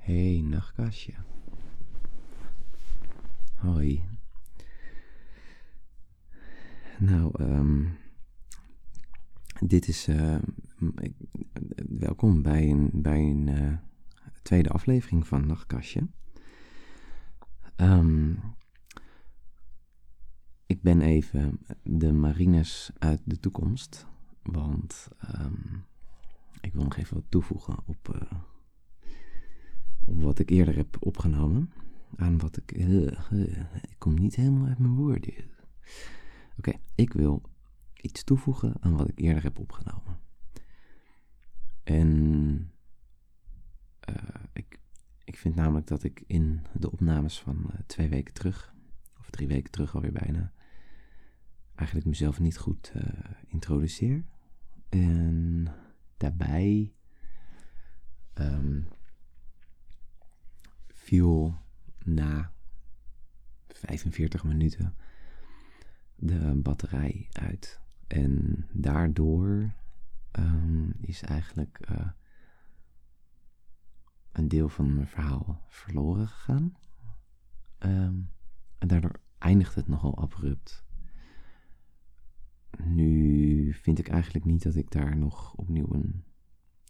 Hey, 0.00 0.40
nachtkastje. 0.44 1.12
Hoi. 3.54 4.04
Nou, 6.98 7.30
ehm 7.38 7.84
dit 9.60 9.88
is. 9.88 10.08
eh, 10.08 10.36
welkom 11.88 12.42
bij 12.42 12.70
een, 12.70 12.90
bij 12.92 13.20
een 13.20 13.48
eh, 13.48 13.76
tweede 14.42 14.68
aflevering 14.70 15.26
van 15.26 15.46
Nachtkastje. 15.46 16.08
Ehm, 17.76 18.34
ik 20.66 20.82
ben 20.82 21.00
even 21.00 21.60
de 21.82 22.12
marines 22.12 22.90
uit 22.98 23.20
de 23.24 23.40
toekomst. 23.40 24.06
Want 24.42 25.08
ehm, 25.18 25.78
ik 26.60 26.72
wil 26.72 26.82
nog 26.82 26.96
even 26.96 27.14
wat 27.14 27.26
toevoegen 27.28 27.78
op, 27.86 28.08
eh, 28.14 28.38
wat 30.14 30.38
ik 30.38 30.50
eerder 30.50 30.76
heb 30.76 30.96
opgenomen. 31.00 31.72
Aan 32.16 32.38
wat 32.38 32.56
ik. 32.56 32.72
eh, 32.72 33.06
eh, 33.06 33.66
ik 33.82 33.98
kom 33.98 34.14
niet 34.14 34.34
helemaal 34.34 34.66
uit 34.66 34.78
mijn 34.78 34.94
woorden. 34.94 35.34
Oké, 36.58 36.72
ik 36.94 37.12
wil 37.12 37.42
iets 37.94 38.24
toevoegen 38.24 38.74
aan 38.80 38.96
wat 38.96 39.08
ik 39.08 39.18
eerder 39.18 39.42
heb 39.42 39.58
opgenomen. 39.58 40.18
En 41.82 42.72
eh, 44.00 44.14
ik, 44.52 44.80
ik 45.24 45.36
vind 45.36 45.54
namelijk 45.54 45.86
dat 45.86 46.02
ik 46.02 46.22
in 46.26 46.66
de 46.78 46.90
opnames 46.90 47.40
van 47.40 47.70
twee 47.86 48.08
weken 48.08 48.34
terug, 48.34 48.74
of 49.18 49.30
drie 49.30 49.48
weken 49.48 49.70
terug 49.70 49.94
alweer 49.94 50.12
bijna, 50.12 50.52
eigenlijk 51.74 52.08
mezelf 52.08 52.40
niet 52.40 52.58
goed 52.58 52.92
introduceer. 53.46 54.24
En 54.88 55.66
daarbij 56.16 56.94
ehm, 58.32 58.80
viel 61.10 61.58
na 62.04 62.52
45 63.68 64.44
minuten 64.44 64.94
de 66.16 66.60
batterij 66.62 67.28
uit. 67.32 67.80
En 68.06 68.66
daardoor 68.72 69.74
ehm, 70.30 70.90
is 71.00 71.22
eigenlijk 71.22 71.78
eh, 71.80 72.08
een 74.32 74.48
deel 74.48 74.68
van 74.68 74.94
mijn 74.94 75.06
verhaal 75.06 75.64
verloren 75.68 76.28
gegaan. 76.28 76.76
Ehm, 77.78 78.20
en 78.78 78.88
daardoor 78.88 79.20
eindigt 79.38 79.74
het 79.74 79.86
nogal 79.86 80.18
abrupt. 80.18 80.84
Nu 82.82 83.72
vind 83.72 83.98
ik 83.98 84.08
eigenlijk 84.08 84.44
niet 84.44 84.62
dat 84.62 84.74
ik 84.74 84.90
daar 84.90 85.16
nog 85.16 85.54
opnieuw 85.54 85.92
een 85.92 86.24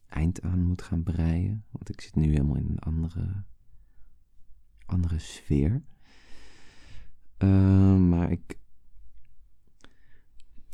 eind 0.07 0.43
aan 0.43 0.63
moet 0.63 0.83
gaan 0.83 1.03
breien. 1.03 1.65
Want 1.71 1.89
ik 1.89 2.01
zit 2.01 2.15
nu 2.15 2.31
helemaal 2.31 2.57
in 2.57 2.69
een 2.69 2.79
andere, 2.79 3.45
andere 4.91 5.19
sfeer. 5.19 5.83
Ehm, 7.37 8.09
maar 8.09 8.31
ik 8.31 8.59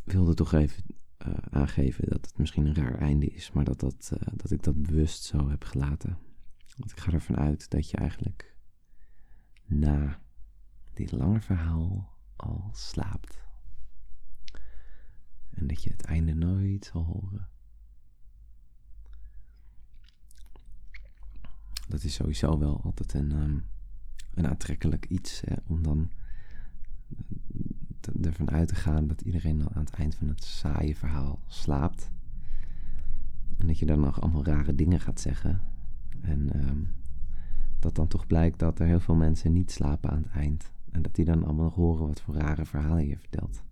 wilde 0.04 0.34
toch 0.34 0.52
even 0.52 0.84
eh, 1.16 1.34
aangeven 1.50 2.08
dat 2.08 2.26
het 2.26 2.38
misschien 2.38 2.66
een 2.66 2.74
raar 2.74 2.98
einde 2.98 3.26
is, 3.26 3.52
maar 3.52 3.64
dat, 3.64 3.80
dat, 3.80 4.10
eh, 4.18 4.28
dat 4.36 4.50
ik 4.50 4.62
dat 4.62 4.82
bewust 4.82 5.22
zo 5.22 5.48
heb 5.48 5.64
gelaten. 5.64 6.18
Want 6.76 6.90
ik 6.90 7.00
ga 7.00 7.12
ervan 7.12 7.36
uit 7.36 7.70
dat 7.70 7.90
je 7.90 7.96
eigenlijk 7.96 8.56
na 9.64 10.20
dit 10.92 11.12
lange 11.12 11.40
verhaal 11.40 12.18
al 12.36 12.70
slaapt. 12.72 13.44
En 15.50 15.66
dat 15.66 15.82
je 15.82 15.90
het 15.90 16.02
einde 16.02 16.34
nooit 16.34 16.84
zal 16.84 17.04
horen. 17.04 17.48
Dat 21.88 22.02
is 22.02 22.14
sowieso 22.14 22.58
wel 22.58 22.80
altijd 22.82 23.12
een, 23.12 23.32
ehm, 23.32 23.58
een 24.36 24.48
aantrekkelijk 24.48 25.06
iets, 25.08 25.42
hè, 25.46 25.54
om 25.66 25.82
dan 25.82 26.10
te- 28.00 28.12
ervan 28.22 28.50
uit 28.50 28.68
te 28.68 28.74
gaan 28.74 29.06
dat 29.06 29.20
iedereen 29.20 29.58
dan 29.58 29.74
aan 29.74 29.84
het 29.84 29.94
eind 29.94 30.14
van 30.14 30.28
het 30.28 30.44
saaie 30.44 30.96
verhaal 30.96 31.40
slaapt. 31.46 32.10
En 33.56 33.66
dat 33.66 33.78
je 33.78 33.86
dan 33.86 34.00
nog 34.00 34.20
allemaal 34.20 34.44
rare 34.44 34.74
dingen 34.74 35.00
gaat 35.00 35.20
zeggen. 35.20 35.60
En 36.20 36.52
ehm, 36.52 36.82
dat 37.78 37.94
dan 37.94 38.08
toch 38.08 38.26
blijkt 38.26 38.58
dat 38.58 38.78
er 38.78 38.86
heel 38.86 39.00
veel 39.00 39.14
mensen 39.14 39.52
niet 39.52 39.70
slapen 39.70 40.10
aan 40.10 40.22
het 40.22 40.32
eind. 40.32 40.72
En 40.90 41.02
dat 41.02 41.14
die 41.14 41.24
dan 41.24 41.44
allemaal 41.44 41.64
nog 41.64 41.74
horen 41.74 42.06
wat 42.06 42.20
voor 42.20 42.34
rare 42.34 42.64
verhalen 42.64 43.06
je 43.06 43.16
vertelt. 43.18 43.62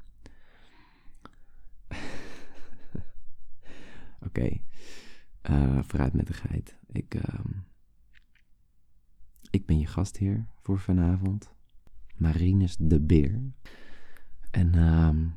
Oké, 4.26 4.58
eh, 5.40 5.78
vooruit 5.82 6.12
met 6.12 6.26
de 6.26 6.32
geit. 6.32 6.76
Ik, 6.86 7.14
ehm, 7.14 7.48
ik 9.54 9.66
ben 9.66 9.78
je 9.78 9.86
gastheer 9.86 10.46
voor 10.60 10.78
vanavond. 10.78 11.52
Marinus 12.16 12.76
de 12.76 13.00
Beer. 13.00 13.40
En 14.50 14.74
ehm, 14.74 15.28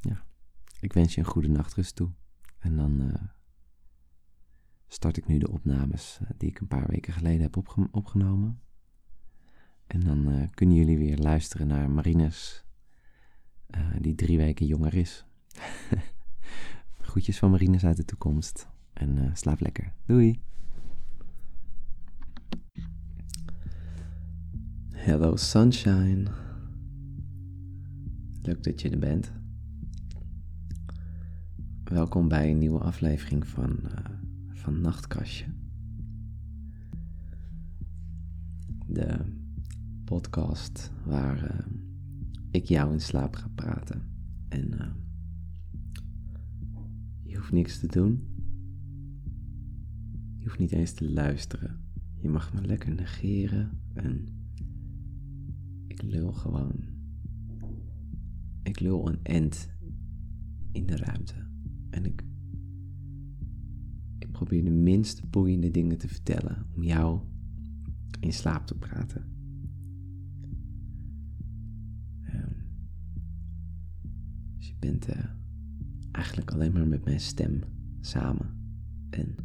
ja, 0.00 0.24
ik 0.80 0.92
wens 0.92 1.14
je 1.14 1.20
een 1.20 1.26
goede 1.26 1.48
nachtrust 1.48 1.96
toe. 1.96 2.10
En 2.58 2.76
dan 2.76 3.00
eh, 3.00 3.22
start 4.86 5.16
ik 5.16 5.26
nu 5.26 5.38
de 5.38 5.50
opnames 5.50 6.18
eh, 6.20 6.30
die 6.36 6.48
ik 6.48 6.60
een 6.60 6.66
paar 6.66 6.86
weken 6.86 7.12
geleden 7.12 7.42
heb 7.42 7.56
opge- 7.56 7.88
opgenomen. 7.90 8.60
En 9.86 10.00
dan 10.00 10.30
eh, 10.30 10.48
kunnen 10.50 10.76
jullie 10.76 10.98
weer 10.98 11.18
luisteren 11.18 11.66
naar 11.66 11.90
Marinus, 11.90 12.64
eh, 13.66 13.94
die 14.00 14.14
drie 14.14 14.36
weken 14.36 14.66
jonger 14.66 14.94
is. 14.94 15.24
Groetjes 17.08 17.38
van 17.38 17.50
Marinus 17.50 17.84
uit 17.84 17.96
de 17.96 18.04
toekomst. 18.04 18.68
En 18.92 19.36
slaap 19.36 19.60
lekker. 19.60 19.92
Doei! 20.06 20.42
Hello 25.04 25.36
sunshine. 25.36 26.26
Leuk 28.42 28.62
dat 28.62 28.80
je 28.80 28.90
er 28.90 28.98
bent. 28.98 29.32
Welkom 31.84 32.28
bij 32.28 32.50
een 32.50 32.58
nieuwe 32.58 32.78
aflevering 32.78 33.46
van, 33.46 33.78
eh, 33.88 34.04
van 34.52 34.80
Nachtkastje. 34.80 35.44
De 38.86 39.18
podcast 40.04 40.92
waar 41.06 41.44
eh, 41.44 41.66
ik 42.50 42.64
jou 42.64 42.92
in 42.92 43.00
slaap 43.00 43.36
ga 43.36 43.48
praten. 43.54 44.02
En 44.48 44.80
eh, 44.80 44.90
je 47.22 47.36
hoeft 47.36 47.52
niks 47.52 47.78
te 47.78 47.86
doen. 47.86 48.28
Je 50.38 50.44
hoeft 50.44 50.58
niet 50.58 50.72
eens 50.72 50.92
te 50.92 51.12
luisteren. 51.12 51.80
Je 52.20 52.28
mag 52.28 52.52
me 52.54 52.66
lekker 52.66 52.94
negeren 52.94 53.80
en 53.92 54.42
ik 55.94 56.02
lul 56.02 56.32
gewoon. 56.32 56.72
Ik 58.62 58.80
lul 58.80 59.08
een 59.08 59.22
end 59.22 59.68
in 60.72 60.86
de 60.86 60.96
ruimte. 60.96 61.34
En 61.90 62.04
ik, 62.04 62.24
ik 64.18 64.32
probeer 64.32 64.64
de 64.64 64.70
minst 64.70 65.30
boeiende 65.30 65.70
dingen 65.70 65.98
te 65.98 66.08
vertellen 66.08 66.66
om 66.74 66.82
jou 66.82 67.20
in 68.20 68.32
slaap 68.32 68.66
te 68.66 68.78
praten. 68.78 69.24
Ehm, 72.22 72.52
dus 74.56 74.68
je 74.68 74.76
bent 74.78 75.06
eh, 75.06 75.24
eigenlijk 76.10 76.50
alleen 76.52 76.72
maar 76.72 76.88
met 76.88 77.04
mijn 77.04 77.20
stem 77.20 77.60
samen. 78.00 78.46
En 79.10 79.36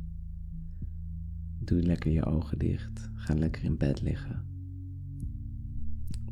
doe 1.60 1.82
lekker 1.82 2.12
je 2.12 2.26
ogen 2.26 2.60
dicht. 2.60 3.10
Ga 3.14 3.34
lekker 3.34 3.64
in 3.64 3.78
bed 3.78 4.02
liggen. 4.02 4.49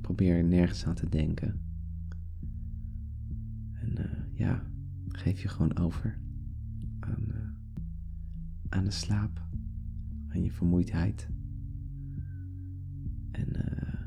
Probeer 0.07 0.43
nergens 0.43 0.85
aan 0.85 0.95
te 0.95 1.09
denken. 1.09 1.61
En 3.73 3.97
eh, 3.97 4.39
ja, 4.39 4.63
geef 5.07 5.41
je 5.41 5.47
gewoon 5.47 5.77
over 5.77 6.19
aan, 6.99 7.31
eh, 7.31 7.49
aan 8.69 8.83
de 8.83 8.91
slaap, 8.91 9.41
aan 10.27 10.43
je 10.43 10.51
vermoeidheid. 10.51 11.29
En 13.31 13.55
eh, 13.55 13.99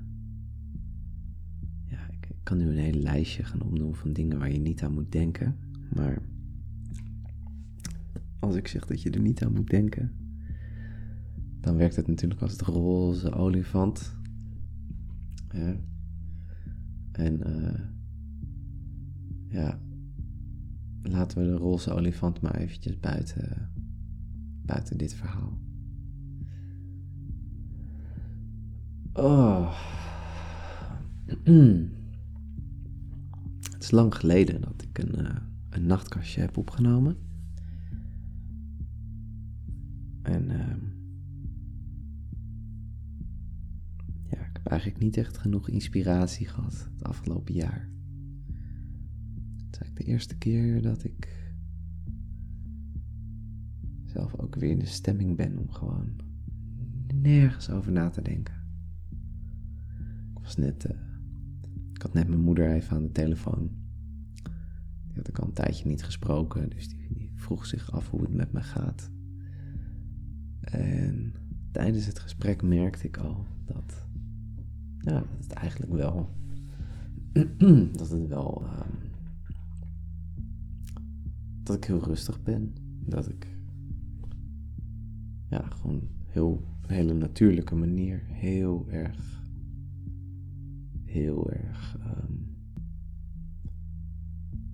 ja, 1.84 2.08
ik, 2.10 2.28
kan 2.42 2.58
nu 2.58 2.68
een 2.68 2.78
hele 2.78 3.00
lijstje 3.00 3.44
gaan 3.44 3.62
opnoemen 3.62 3.96
van 3.96 4.12
dingen 4.12 4.38
waar 4.38 4.52
je 4.52 4.60
niet 4.60 4.82
aan 4.82 4.94
moet 4.94 5.12
denken. 5.12 5.56
Maar 5.94 6.22
als 8.38 8.56
ik 8.56 8.68
zeg 8.68 8.86
dat 8.86 9.02
je 9.02 9.10
er 9.10 9.20
niet 9.20 9.44
aan 9.44 9.52
moet 9.52 9.70
denken, 9.70 10.12
dan 11.60 11.76
werkt 11.76 11.96
het 11.96 12.06
natuurlijk 12.06 12.40
als 12.40 12.52
het 12.52 12.62
roze 12.62 13.32
olifant. 13.32 14.16
Ja. 15.52 15.88
En 17.20 17.42
eh, 17.42 17.80
ja, 19.48 19.78
laten 21.02 21.38
we 21.38 21.44
de 21.44 21.56
roze 21.56 21.92
olifant 21.92 22.40
maar 22.40 22.54
eventjes 22.54 23.00
buiten, 23.00 23.70
buiten 24.62 24.98
dit 24.98 25.14
verhaal. 25.14 25.58
Oh. 29.12 29.72
Het 33.72 33.82
is 33.82 33.90
lang 33.90 34.14
geleden 34.14 34.60
dat 34.60 34.82
ik 34.82 34.98
een, 34.98 35.14
eh, 35.14 35.36
een 35.70 35.86
nachtkastje 35.86 36.40
heb 36.40 36.56
opgenomen. 36.56 37.16
En 40.22 40.50
ehm, 40.50 40.78
eigenlijk 44.70 45.00
niet 45.00 45.16
echt 45.16 45.38
genoeg 45.38 45.68
inspiratie 45.68 46.46
gehad 46.46 46.88
het 46.92 47.04
afgelopen 47.04 47.54
jaar. 47.54 47.88
Het 49.56 49.72
is 49.72 49.78
eigenlijk 49.78 49.96
de 49.96 50.04
eerste 50.04 50.38
keer 50.38 50.82
dat 50.82 51.04
ik 51.04 51.52
zelf 54.04 54.34
ook 54.36 54.54
weer 54.54 54.70
in 54.70 54.78
de 54.78 54.86
stemming 54.86 55.36
ben 55.36 55.58
om 55.58 55.70
gewoon 55.70 56.20
nergens 57.14 57.70
over 57.70 57.92
na 57.92 58.10
te 58.10 58.22
denken. 58.22 58.54
Ik 60.34 60.42
was 60.42 60.56
net, 60.56 60.90
uh, 60.90 60.98
ik 61.92 62.02
had 62.02 62.14
net 62.14 62.28
mijn 62.28 62.40
moeder 62.40 62.70
even 62.70 62.96
aan 62.96 63.02
de 63.02 63.12
telefoon. 63.12 63.70
Die 65.06 65.16
had 65.16 65.28
ik 65.28 65.38
al 65.38 65.46
een 65.46 65.52
tijdje 65.52 65.88
niet 65.88 66.04
gesproken, 66.04 66.70
dus 66.70 66.88
die, 66.88 67.06
die 67.12 67.32
vroeg 67.34 67.66
zich 67.66 67.92
af 67.92 68.10
hoe 68.10 68.22
het 68.22 68.34
met 68.34 68.52
me 68.52 68.62
gaat. 68.62 69.10
En 70.60 71.34
tijdens 71.72 72.06
het 72.06 72.18
gesprek 72.18 72.62
merkte 72.62 73.06
ik 73.06 73.16
al 73.16 73.46
dat, 73.64 74.06
ja, 75.00 75.12
dat 75.12 75.26
het 75.40 75.52
eigenlijk 75.52 75.92
wel, 75.92 76.30
dat 77.98 78.10
het 78.10 78.28
wel, 78.28 78.62
um, 78.64 79.10
dat 81.62 81.76
ik 81.76 81.84
heel 81.84 82.04
rustig 82.04 82.42
ben. 82.42 82.74
Dat 83.04 83.28
ik, 83.28 83.46
ja, 85.48 85.62
gewoon 85.68 86.02
heel, 86.26 86.64
een 86.82 86.94
hele 86.94 87.14
natuurlijke 87.14 87.74
manier, 87.74 88.22
heel 88.26 88.86
erg, 88.90 89.42
heel 91.04 91.50
erg, 91.50 91.96
um, 92.06 92.56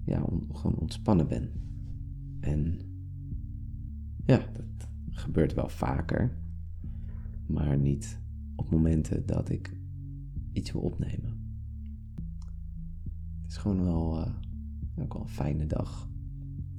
ja, 0.05 0.23
on, 0.23 0.49
gewoon 0.53 0.77
ontspannen 0.77 1.29
ben. 1.29 1.51
En 2.41 2.79
ja, 4.25 4.39
dat 4.53 4.89
gebeurt 5.11 5.55
wel 5.55 5.69
vaker 5.69 6.45
maar 7.47 7.79
niet 7.79 8.19
op 8.55 8.71
momenten 8.71 9.27
dat 9.27 9.49
ik 9.51 9.76
iets 10.57 10.73
wil 10.73 10.81
opnemen. 10.81 11.45
Het 13.43 13.51
is 13.51 13.57
gewoon 13.57 13.85
wel, 13.85 14.19
uh, 14.21 14.33
ook 14.99 15.15
een 15.15 15.29
fijne 15.29 15.67
dag. 15.67 16.09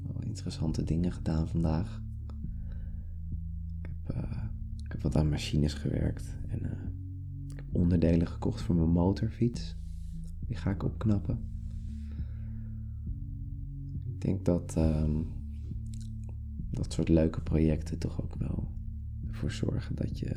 Wel 0.04 0.24
interessante 0.24 0.84
dingen 0.84 1.12
gedaan 1.12 1.48
vandaag. 1.48 2.02
Ik 3.82 3.90
heb, 4.04 4.16
uh, 4.16 4.44
ik 4.84 4.92
heb 4.92 5.02
wat 5.02 5.16
aan 5.16 5.30
machines 5.30 5.74
gewerkt 5.74 6.38
en 6.48 6.60
uh, 6.64 6.72
ik 7.52 7.56
heb 7.56 7.66
onderdelen 7.72 8.28
gekocht 8.28 8.62
voor 8.62 8.76
mijn 8.76 8.90
motorfiets. 8.90 9.76
Die 10.40 10.56
ga 10.58 10.72
ik 10.72 10.84
opknappen. 10.84 11.40
Ik 14.06 14.22
denk 14.22 14.46
dat 14.46 14.76
um, 14.78 15.28
dat 16.72 16.94
soort 16.94 17.10
leuke 17.10 17.42
projecten 17.42 17.98
toch 17.98 18.22
ook 18.22 18.36
wel 18.36 18.72
ervoor 19.28 19.52
zorgen 19.52 19.96
dat 19.96 20.20
je 20.20 20.36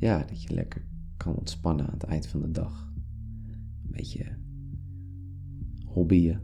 ja, 0.00 0.24
dat 0.24 0.42
je 0.42 0.54
lekker 0.54 0.84
kan 1.16 1.34
ontspannen 1.34 1.86
aan 1.86 1.92
het 1.92 2.02
eind 2.02 2.26
van 2.26 2.40
de 2.40 2.50
dag. 2.50 2.92
Een 3.84 3.90
beetje 3.90 4.38
hobbyen. 5.84 6.40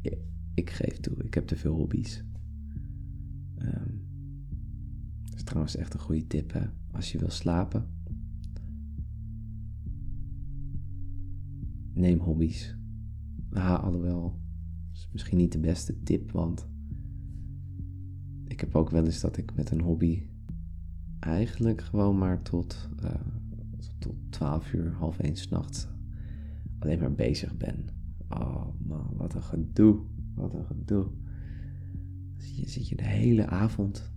ik 0.54 0.70
geef 0.70 1.00
toe, 1.00 1.24
ik 1.24 1.34
heb 1.34 1.46
te 1.46 1.56
veel 1.56 1.74
hobby's. 1.74 2.24
Um, 3.58 4.04
dat 5.24 5.34
is 5.34 5.42
trouwens 5.42 5.76
echt 5.76 5.94
een 5.94 6.00
goede 6.00 6.26
tip, 6.26 6.52
hè? 6.52 6.66
Als 6.90 7.12
je 7.12 7.18
wil 7.18 7.30
slapen. 7.30 7.86
Neem 11.92 12.18
hobby's. 12.18 12.76
Ah, 13.50 13.84
alhoewel, 13.84 14.40
is 14.92 15.08
misschien 15.12 15.38
niet 15.38 15.52
de 15.52 15.60
beste 15.60 16.02
tip, 16.02 16.30
want 16.30 16.68
ik 18.44 18.60
heb 18.60 18.74
ook 18.74 18.90
wel 18.90 19.04
eens 19.04 19.20
dat 19.20 19.36
ik 19.36 19.54
met 19.54 19.70
een 19.70 19.80
hobby 19.80 20.22
eigenlijk 21.26 21.80
gewoon 21.80 22.18
maar 22.18 22.42
tot, 22.42 22.88
uh, 23.04 23.10
tot 23.98 24.14
12 24.30 24.72
uur, 24.72 24.92
half 24.92 25.18
1 25.18 25.36
s'nachts 25.36 25.86
alleen 26.78 26.98
maar 26.98 27.14
bezig 27.14 27.56
ben. 27.56 27.88
Oh 28.28 28.66
man, 28.86 29.10
wat 29.16 29.34
een 29.34 29.42
gedoe. 29.42 29.98
Wat 30.34 30.54
een 30.54 30.64
gedoe. 30.64 31.06
Zit 32.36 32.56
je, 32.56 32.68
zit 32.68 32.88
je 32.88 32.96
de 32.96 33.04
hele 33.04 33.46
avond 33.46 34.10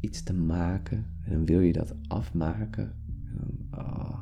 iets 0.00 0.22
te 0.22 0.34
maken 0.34 1.06
en 1.24 1.32
dan 1.32 1.44
wil 1.44 1.60
je 1.60 1.72
dat 1.72 1.94
afmaken. 2.08 2.94
En 3.24 3.36
dan, 3.36 3.80
oh, 3.84 4.20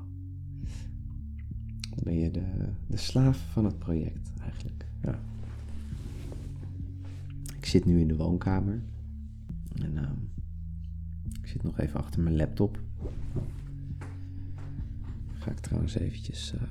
dan 1.91 2.05
ben 2.05 2.15
je 2.15 2.31
de, 2.31 2.45
de 2.87 2.97
slaaf 2.97 3.39
van 3.53 3.65
het 3.65 3.79
project 3.79 4.33
eigenlijk. 4.41 4.87
Ja. 5.03 5.19
Ik 7.57 7.67
zit 7.67 7.85
nu 7.85 8.01
in 8.01 8.09
de 8.09 8.17
woonkamer. 8.17 8.83
En 9.83 9.97
ik 9.97 10.36
zit 11.57 11.65
nog 11.65 11.79
even 11.79 12.01
achter 12.01 12.21
mijn 12.21 12.37
laptop. 12.37 12.81
Ga 15.33 15.51
ik 15.51 15.59
trouwens 15.59 15.95
eventjes 15.95 16.55
uh, 16.55 16.63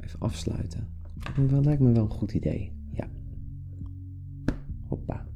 even 0.00 0.20
afsluiten. 0.20 0.88
Dat 1.48 1.64
lijkt 1.64 1.82
me 1.82 1.92
wel 1.92 2.02
een 2.02 2.10
goed 2.10 2.32
idee. 2.32 2.72
Ja. 2.90 3.08
Hoppa. 4.88 5.26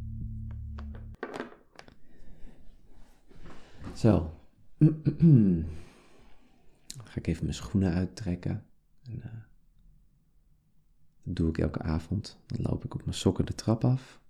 Zo. 3.95 4.35
Dan 4.79 5.03
ga 7.05 7.17
ik 7.17 7.27
even 7.27 7.43
mijn 7.43 7.55
schoenen 7.55 7.93
uittrekken. 7.93 8.65
En, 9.03 9.17
uh, 9.17 9.25
dat 11.23 11.37
doe 11.37 11.49
ik 11.49 11.59
elke 11.59 11.83
avond. 11.83 12.39
Dan 12.47 12.63
loop 12.63 12.85
ik 12.85 12.95
op 12.95 13.05
mijn 13.05 13.17
sokken 13.17 13.47
de 13.47 13.55
trap 13.55 13.85
af. 13.85 14.21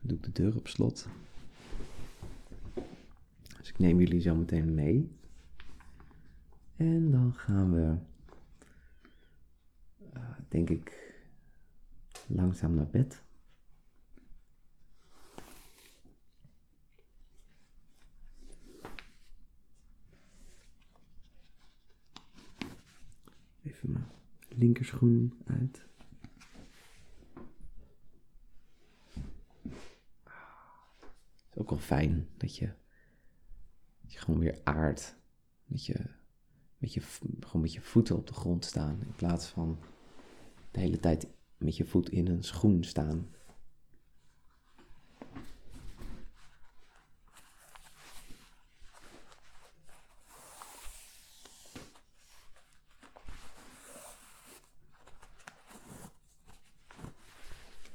Dan 0.00 0.08
doe 0.08 0.16
ik 0.16 0.24
de 0.24 0.42
deur 0.42 0.56
op 0.56 0.68
slot. 0.68 1.08
Ik 3.70 3.78
neem 3.78 3.98
jullie 3.98 4.20
zo 4.20 4.34
meteen 4.34 4.74
mee. 4.74 5.18
En 6.76 7.10
dan 7.10 7.34
gaan 7.34 7.72
we, 7.72 7.96
uh, 10.14 10.30
denk 10.48 10.70
ik, 10.70 11.14
langzaam 12.26 12.74
naar 12.74 12.88
bed. 12.88 13.22
Even 23.62 23.92
mijn 23.92 24.06
linkerschoen 24.48 25.40
uit. 25.46 25.86
Het 29.62 29.72
is 31.50 31.56
ook 31.56 31.70
wel 31.70 31.78
fijn 31.78 32.28
dat 32.36 32.56
je 32.56 32.72
gewoon 34.20 34.40
weer 34.40 34.60
aardt. 34.64 35.16
Dat 35.64 35.86
je 35.86 36.18
met 36.78 36.94
je, 36.94 37.00
gewoon 37.40 37.62
met 37.62 37.72
je 37.72 37.80
voeten 37.80 38.16
op 38.16 38.26
de 38.26 38.34
grond 38.34 38.64
staan. 38.64 39.00
In 39.00 39.14
plaats 39.16 39.46
van 39.46 39.78
de 40.70 40.80
hele 40.80 41.00
tijd 41.00 41.28
met 41.58 41.76
je 41.76 41.84
voet 41.84 42.10
in 42.10 42.26
een 42.26 42.44
schoen 42.44 42.84
staan. 42.84 43.28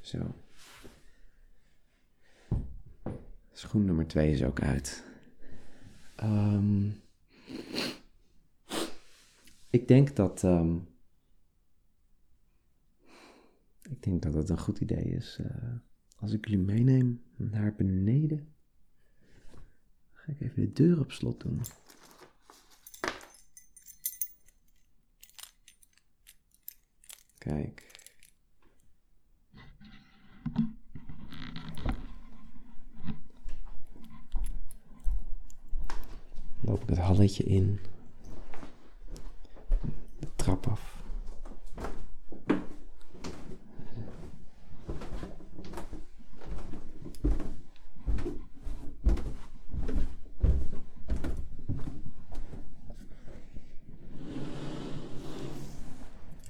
Zo. 0.02 0.34
Schoen 3.52 3.86
nummer 3.86 4.08
2 4.08 4.32
is 4.32 4.44
ook 4.44 4.62
uit. 4.62 5.05
Um, 6.26 7.02
ik 9.70 9.88
denk 9.88 10.16
dat. 10.16 10.44
Um, 10.44 10.88
ik 13.82 14.04
denk 14.04 14.22
dat 14.22 14.34
het 14.34 14.50
een 14.50 14.60
goed 14.60 14.80
idee 14.80 15.04
is. 15.04 15.38
Uh, 15.42 15.74
als 16.16 16.32
ik 16.32 16.48
jullie 16.48 16.66
meeneem 16.66 17.24
naar 17.36 17.76
beneden. 17.76 18.54
Ga 20.14 20.32
ik 20.32 20.42
even 20.42 20.62
de 20.62 20.72
deur 20.72 21.00
op 21.00 21.12
slot 21.12 21.40
doen. 21.40 21.62
Kijk. 27.38 27.86
loop 36.66 36.84
ik 36.84 36.90
het 36.90 36.95
halletje 37.06 37.44
in. 37.44 37.80
De 40.20 40.28
trap 40.36 40.68
af. 40.68 40.94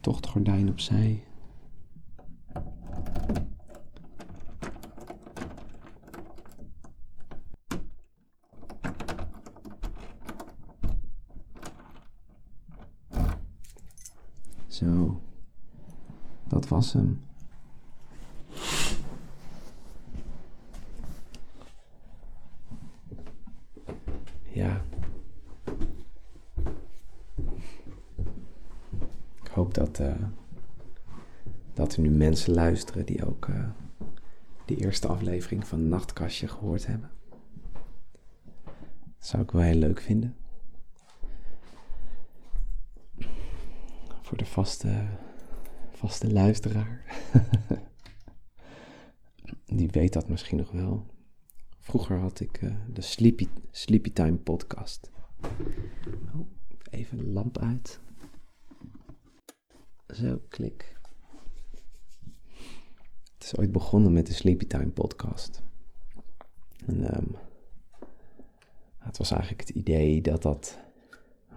Toch 0.02 0.16
het 0.16 0.28
gordijn 0.28 0.70
opzij. 0.70 1.24
Zo. 14.76 15.22
Dat 16.48 16.68
was 16.68 16.94
hem. 16.94 17.22
Ja. 24.44 24.82
Ik 29.44 29.48
hoop 29.52 29.74
dat, 29.74 30.00
uh, 30.00 30.14
dat 31.74 31.96
er 31.96 32.02
nu 32.02 32.10
mensen 32.10 32.54
luisteren 32.54 33.06
die 33.06 33.26
ook 33.26 33.48
uh, 33.48 33.70
de 34.66 34.76
eerste 34.76 35.08
aflevering 35.08 35.68
van 35.68 35.88
Nachtkastje 35.88 36.48
gehoord 36.48 36.86
hebben. 36.86 37.12
Dat 39.18 39.28
zou 39.28 39.44
ik 39.44 39.52
wel 39.52 39.62
heel 39.62 39.76
leuk 39.80 40.02
vinden. 40.02 40.36
Voor 44.26 44.38
de 44.38 44.45
vaste, 44.56 45.08
vaste 45.92 46.32
luisteraar. 46.32 47.04
die 49.66 49.90
weet 49.90 50.14
dat 50.14 50.30
misschien 50.30 50.58
nog 50.58 50.72
wel. 50.72 51.06
Vroeger 51.80 52.20
had 52.20 52.40
ik 52.40 52.62
uh, 52.62 52.76
de 52.90 53.02
Sleepy, 53.02 53.48
Sleepy 53.72 54.14
Time 54.14 54.38
podcast. 54.38 55.12
Oh, 56.34 56.48
even 56.90 57.18
de 57.18 57.24
lamp 57.24 57.58
uit. 57.58 58.00
Zo, 60.08 60.42
klik. 60.50 60.98
Het 63.34 63.44
is 63.44 63.58
ooit 63.58 63.72
begonnen 63.72 64.14
met 64.14 64.26
de 64.26 64.34
Sleepy 64.34 64.68
Time 64.68 64.90
podcast. 64.90 65.64
En 66.86 67.18
um, 67.18 67.36
het 68.98 69.18
was 69.18 69.32
eigenlijk 69.32 69.68
het 69.68 69.78
idee 69.78 70.22
dat 70.22 70.42
dat... 70.42 70.80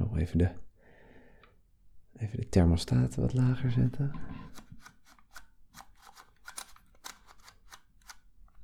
Oh, 0.01 0.19
even 0.19 0.39
de, 0.39 0.51
even 2.19 2.39
de 2.39 2.49
thermostaat 2.49 3.15
wat 3.15 3.35
lager 3.35 3.71
zetten. 3.71 4.13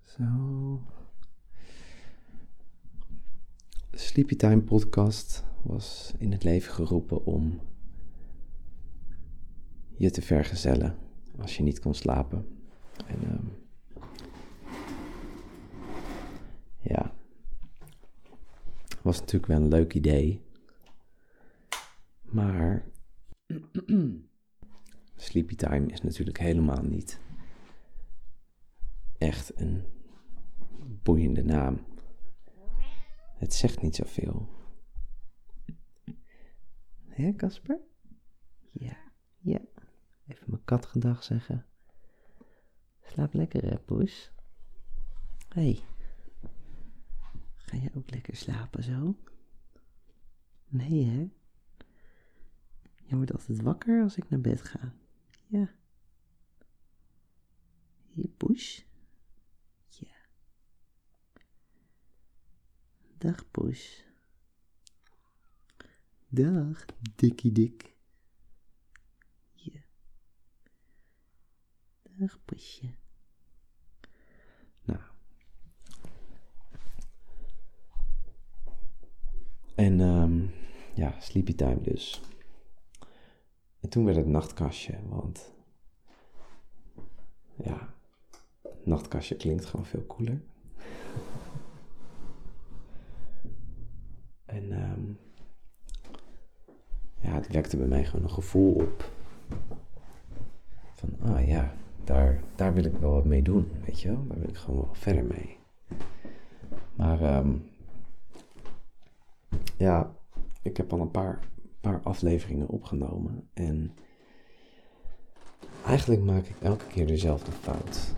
Zo. 0.03 0.83
De 3.91 3.99
Sleepy 3.99 4.37
Time 4.37 4.63
podcast 4.63 5.45
was 5.63 6.15
in 6.19 6.33
het 6.33 6.45
leven 6.45 6.73
geroepen 6.73 7.25
om 7.25 7.61
je 9.97 10.11
te 10.11 10.23
vergezellen 10.23 10.97
als 11.39 11.57
je 11.57 11.63
niet 11.63 11.81
kon 11.81 11.95
slapen. 11.95 12.59
En 13.07 13.31
um, 13.31 13.53
ja, 16.81 17.15
was 19.03 19.19
natuurlijk 19.19 19.47
wel 19.47 19.61
een 19.61 19.69
leuk 19.69 19.95
idee. 19.95 20.43
Maar 22.23 22.85
Sleepy 25.17 25.55
Time 25.55 25.87
is 25.87 26.01
natuurlijk 26.01 26.39
helemaal 26.39 26.83
niet 26.83 27.21
echt 29.19 29.61
een 29.61 29.85
boeiende 31.03 31.45
naam. 31.45 31.87
Het 33.35 33.55
zegt 33.55 33.83
niet 33.83 33.95
zoveel. 33.95 34.49
Hé, 37.09 37.35
Casper? 37.35 37.81
Ja, 38.71 38.97
ja. 39.39 39.61
Even 40.27 40.45
mijn 40.47 40.65
kat 40.65 40.87
gedag 40.87 41.23
zeggen. 41.23 41.67
Slaap 43.03 43.35
lekker, 43.35 43.65
hè, 43.71 43.79
poes? 43.79 44.33
Hé. 45.49 45.63
Hey. 45.63 45.83
Ga 47.55 47.77
je 47.77 47.91
ook 47.95 48.11
lekker 48.11 48.37
slapen 48.37 48.83
zo? 48.83 49.17
Nee, 50.69 51.05
hè? 51.05 51.29
Je 53.15 53.21
wordt 53.21 53.33
altijd 53.33 53.63
wakker 53.63 54.03
als 54.03 54.17
ik 54.17 54.29
naar 54.29 54.41
bed 54.41 54.63
ga. 54.63 54.95
Ja. 55.47 55.75
Je 58.11 58.29
poes? 58.29 58.87
Ja. 59.89 60.17
Dag, 63.19 63.51
poes. 63.51 64.05
Dag, 66.29 66.85
dikkie 67.15 67.53
dik. 67.53 67.95
Ja. 69.53 69.81
Dag, 72.03 72.45
poesje. 72.45 72.95
Nou. 74.85 75.03
En 79.75 80.01
um, 80.01 80.51
ja, 80.95 81.21
sleepy 81.21 81.55
time 81.55 81.81
dus. 81.81 82.21
En 83.85 83.91
toen 83.91 84.05
werd 84.05 84.17
het 84.17 84.27
nachtkastje, 84.27 84.99
want 85.09 85.53
ja, 87.55 87.95
nachtkastje 88.85 89.37
klinkt 89.37 89.65
gewoon 89.65 89.87
veel 89.87 90.07
cooler. 90.07 90.41
en 94.45 94.91
um, 94.91 95.19
ja, 97.21 97.35
het 97.35 97.49
wekte 97.49 97.77
bij 97.77 97.87
mij 97.87 98.05
gewoon 98.05 98.25
een 98.25 98.31
gevoel 98.31 98.75
op. 98.75 99.11
Van, 100.95 101.17
ah 101.21 101.47
ja, 101.47 101.75
daar, 102.05 102.41
daar 102.55 102.75
wil 102.75 102.85
ik 102.85 102.97
wel 102.97 103.13
wat 103.13 103.25
mee 103.25 103.43
doen, 103.43 103.71
weet 103.85 104.01
je 104.01 104.09
wel. 104.09 104.27
Daar 104.27 104.39
wil 104.39 104.49
ik 104.49 104.57
gewoon 104.57 104.81
wel 104.81 104.95
verder 104.95 105.25
mee. 105.25 105.59
Maar 106.95 107.37
um, 107.37 107.71
ja, 109.77 110.15
ik 110.63 110.77
heb 110.77 110.93
al 110.93 111.01
een 111.01 111.11
paar, 111.11 111.39
paar 111.85 112.01
afleveringen 112.03 112.69
opgenomen. 112.69 113.49
En 113.55 113.93
eigenlijk 115.87 116.23
maak 116.23 116.47
ik 116.47 116.57
elke 116.61 116.87
keer 116.87 117.07
dezelfde 117.07 117.53
fout. 117.53 118.15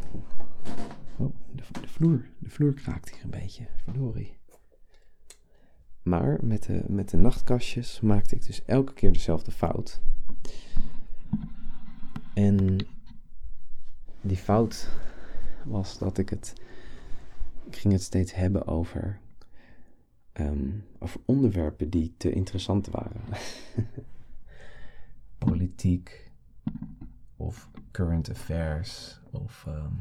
Oh, 1.16 1.34
de, 1.52 1.62
de 1.80 1.88
vloer, 1.88 2.24
de 2.38 2.50
vloer 2.50 2.72
kraakt 2.74 3.10
hier 3.10 3.24
een 3.24 3.30
beetje, 3.30 3.66
verdorie. 3.84 4.38
Maar 6.02 6.38
met 6.42 6.62
de, 6.62 6.84
met 6.86 7.10
de 7.10 7.16
nachtkastjes 7.16 8.00
maakte 8.00 8.34
ik 8.34 8.46
dus 8.46 8.64
elke 8.64 8.92
keer 8.92 9.12
dezelfde 9.12 9.50
fout. 9.50 10.00
En 12.34 12.86
die 14.20 14.36
fout 14.36 14.88
was 15.64 15.98
dat 15.98 16.18
ik 16.18 16.28
het. 16.28 16.52
Ik 17.66 17.76
ging 17.76 17.92
het 17.92 18.02
steeds 18.02 18.34
hebben 18.34 18.66
over. 18.66 19.20
Um, 20.40 20.84
over 20.98 21.20
onderwerpen 21.24 21.90
die 21.90 22.14
te 22.16 22.30
interessant 22.30 22.86
waren. 22.86 23.20
Politiek. 25.38 26.30
Of 27.36 27.70
current 27.90 28.30
affairs. 28.30 29.20
Of 29.30 29.64
um, 29.68 29.98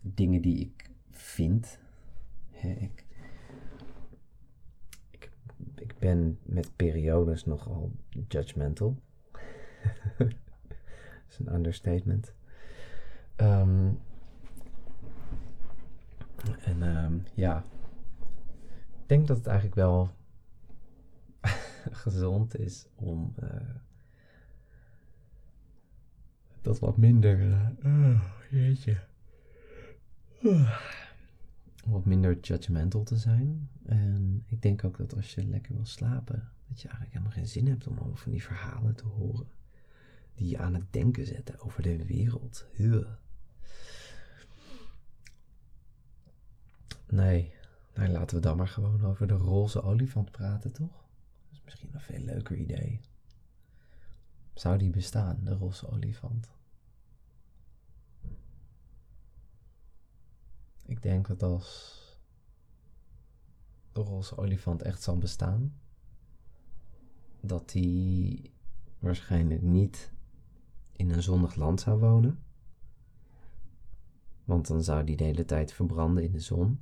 dingen 0.00 0.42
die 0.42 0.58
ik 0.60 0.90
vind. 1.10 1.78
ik, 2.50 3.04
ik 5.74 5.94
ben 5.98 6.38
met 6.42 6.76
periodes 6.76 7.44
nogal 7.44 7.92
judgmental. 8.28 8.96
Dat 10.18 10.28
is 11.28 11.38
een 11.38 11.54
understatement. 11.54 12.34
Um, 13.36 13.98
en 16.64 17.26
ja, 17.34 17.64
denk 19.12 19.26
dat 19.26 19.36
het 19.36 19.46
eigenlijk 19.46 19.76
wel 19.76 20.10
gezond 22.04 22.58
is 22.58 22.86
om 22.94 23.34
uh, 23.42 23.50
dat 26.60 26.78
wat 26.78 26.96
minder. 26.96 27.38
Uh, 27.84 28.22
jeetje. 28.50 29.00
Wat 31.84 32.04
minder 32.04 32.38
judgmental 32.40 33.02
te 33.02 33.16
zijn. 33.16 33.70
En 33.84 34.44
ik 34.46 34.62
denk 34.62 34.84
ook 34.84 34.96
dat 34.96 35.14
als 35.14 35.34
je 35.34 35.44
lekker 35.44 35.74
wil 35.74 35.86
slapen, 35.86 36.48
dat 36.68 36.80
je 36.80 36.88
eigenlijk 36.88 37.16
helemaal 37.16 37.36
geen 37.36 37.48
zin 37.48 37.66
hebt 37.66 37.86
om 37.86 37.98
over 37.98 38.16
van 38.16 38.32
die 38.32 38.42
verhalen 38.42 38.94
te 38.94 39.06
horen. 39.06 39.50
Die 40.34 40.48
je 40.48 40.58
aan 40.58 40.74
het 40.74 40.92
denken 40.92 41.26
zetten 41.26 41.60
over 41.60 41.82
de 41.82 42.06
wereld. 42.06 42.66
Nee, 47.08 47.54
nou, 47.94 48.08
laten 48.08 48.36
we 48.36 48.42
dan 48.42 48.56
maar 48.56 48.68
gewoon 48.68 49.04
over 49.04 49.26
de 49.26 49.34
roze 49.34 49.82
olifant 49.82 50.30
praten, 50.30 50.72
toch? 50.72 51.04
Dat 51.48 51.52
is 51.52 51.62
misschien 51.64 51.90
een 51.92 52.00
veel 52.00 52.20
leuker 52.20 52.56
idee. 52.56 53.00
Zou 54.54 54.78
die 54.78 54.90
bestaan, 54.90 55.38
de 55.44 55.54
roze 55.54 55.88
olifant? 55.88 56.50
Ik 60.86 61.02
denk 61.02 61.26
dat 61.26 61.42
als 61.42 62.00
de 63.92 64.00
roze 64.00 64.36
olifant 64.36 64.82
echt 64.82 65.02
zal 65.02 65.18
bestaan, 65.18 65.80
dat 67.40 67.70
die 67.70 68.52
waarschijnlijk 68.98 69.62
niet 69.62 70.12
in 70.92 71.10
een 71.10 71.22
zonnig 71.22 71.54
land 71.54 71.80
zou 71.80 72.00
wonen. 72.00 72.42
Want 74.44 74.66
dan 74.66 74.82
zou 74.82 75.04
die 75.04 75.16
de 75.16 75.24
hele 75.24 75.44
tijd 75.44 75.72
verbranden 75.72 76.24
in 76.24 76.32
de 76.32 76.40
zon. 76.40 76.80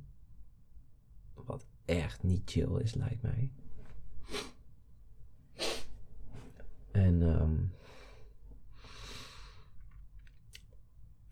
Wat 1.45 1.65
echt 1.85 2.23
niet 2.23 2.41
chill 2.51 2.79
is, 2.79 2.93
lijkt 2.93 3.21
mij. 3.21 3.51
En 6.91 7.21
ehm, 7.21 7.55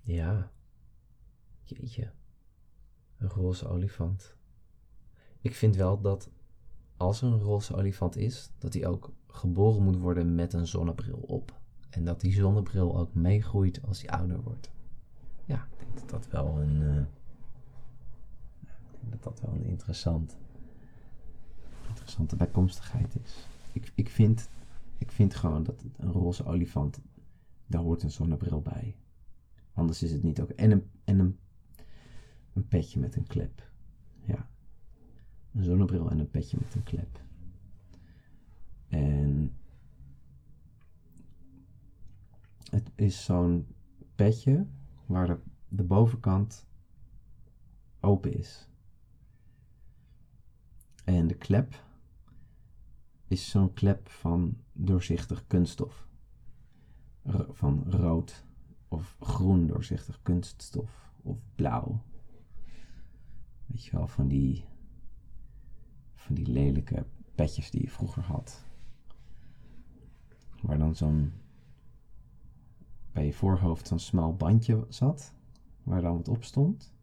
ja, 0.02 0.52
jeetje, 1.64 2.12
een 3.18 3.30
roze 3.30 3.68
olifant. 3.68 4.36
Ik 5.42 5.56
vind 5.56 5.76
wel 5.76 6.02
dat 6.02 6.30
als 6.98 7.22
er 7.22 7.28
een 7.28 7.40
roze 7.40 7.76
olifant 7.76 8.16
is, 8.16 8.52
dat 8.58 8.74
hij 8.74 8.88
ook 8.88 9.12
geboren 9.28 9.84
moet 9.84 9.98
worden 9.98 10.36
met 10.36 10.54
een 10.54 10.68
zonnebril 10.68 11.18
op. 11.18 11.60
En 11.90 12.04
dat 12.04 12.22
die 12.22 12.34
zonnebril 12.34 12.98
ook 12.98 13.14
meegroeit 13.14 13.82
als 13.88 14.02
hij 14.02 14.10
ouder 14.20 14.42
wordt. 14.42 14.72
Ja, 15.46 15.68
ik 15.72 15.80
denk 15.80 16.00
dat 16.00 16.10
dat 16.10 16.28
wel 16.28 16.62
een. 16.62 17.00
Ik 17.00 17.19
dat 19.02 19.24
dat 19.24 19.42
wel 19.42 19.54
een 19.54 19.66
interessant, 19.66 20.38
interessante 21.88 22.36
bijkomstigheid 22.36 23.16
is. 23.24 23.48
Ik, 23.74 23.92
ik, 23.96 24.10
vind, 24.10 24.50
ik 24.98 25.12
vind 25.12 25.36
gewoon 25.36 25.64
dat 25.64 25.84
een 25.98 26.12
roze 26.12 26.46
olifant, 26.46 27.00
daar 27.68 27.82
hoort 27.82 28.04
een 28.04 28.12
zonnebril 28.12 28.62
bij. 28.62 28.96
Anders 29.74 30.04
is 30.04 30.12
het 30.12 30.24
niet 30.24 30.42
ook. 30.42 30.50
En 30.50 30.72
een, 30.72 30.90
en 31.04 31.20
een, 31.20 31.40
een 32.54 32.68
petje 32.68 33.00
met 33.00 33.16
een 33.16 33.28
klep. 33.28 33.72
Ja. 34.26 34.50
Een 35.52 35.64
zonnebril 35.64 36.10
en 36.10 36.20
een 36.20 36.30
petje 36.30 36.58
met 36.62 36.76
een 36.76 36.84
klep. 36.84 37.22
En 38.88 39.54
het 42.70 42.92
is 42.96 43.24
zo'n 43.24 43.68
petje 44.16 44.66
waar 45.06 45.28
de, 45.28 45.38
de 45.68 45.84
bovenkant 45.84 46.68
open 48.00 48.34
is. 48.38 48.69
En 51.10 51.28
de 51.28 51.36
klep 51.36 51.84
is 53.28 53.50
zo'n 53.50 53.74
klep 53.74 54.10
van 54.10 54.58
doorzichtig 54.74 55.48
kunststof. 55.48 56.08
van 57.50 57.84
rood 57.88 58.46
of 58.88 59.16
groen 59.20 59.68
doorzichtig 59.68 60.22
kunststof 60.22 61.14
of 61.22 61.38
blauw. 61.56 62.04
Weet 63.66 63.86
je 63.86 63.92
wel, 63.92 64.08
van 64.08 64.28
die, 64.28 64.66
van 66.14 66.36
die 66.36 66.48
lelijke 66.48 67.06
petjes 67.36 67.72
die 67.72 67.82
je 67.82 67.90
vroeger 67.90 68.24
had. 68.24 68.66
Waar 70.62 70.78
dan 70.78 70.96
zo'n 70.96 71.34
bij 73.12 73.26
je 73.26 73.34
voorhoofd 73.34 73.88
zo'n 73.88 74.00
smal 74.00 74.36
bandje 74.36 74.86
zat, 74.90 75.34
waar 75.84 76.02
dan 76.02 76.16
wat 76.16 76.28
op 76.28 76.44
stond. 76.44 76.94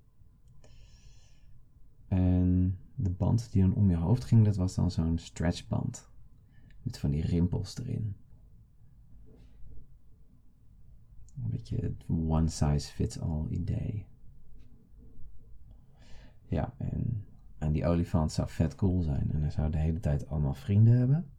En 2.09 2.79
de 2.97 3.11
band 3.11 3.53
die 3.53 3.63
dan 3.63 3.75
om 3.75 3.91
je 3.91 3.97
hoofd 3.97 4.25
ging, 4.25 4.45
dat 4.45 4.57
was 4.57 4.75
dan 4.75 4.91
zo'n 4.91 5.19
stretchband. 5.19 6.11
Met 6.83 6.99
van 6.99 7.11
die 7.11 7.23
rimpels 7.23 7.79
erin. 7.79 8.17
Een 11.43 11.51
beetje 11.51 11.77
het 11.77 12.05
one 12.09 12.49
size 12.49 12.93
fits 12.93 13.21
all 13.21 13.47
idee. 13.49 14.07
Ja, 16.49 16.75
en, 16.79 17.25
en 17.59 17.73
die 17.73 17.87
olifant 17.87 18.33
zou 18.33 18.49
vet 18.49 18.75
cool 18.75 19.03
zijn. 19.03 19.33
En 19.33 19.41
hij 19.41 19.51
zou 19.51 19.71
de 19.71 19.79
hele 19.79 20.01
tijd 20.01 20.29
allemaal 20.29 20.55
vrienden 20.55 20.99
hebben. 20.99 21.31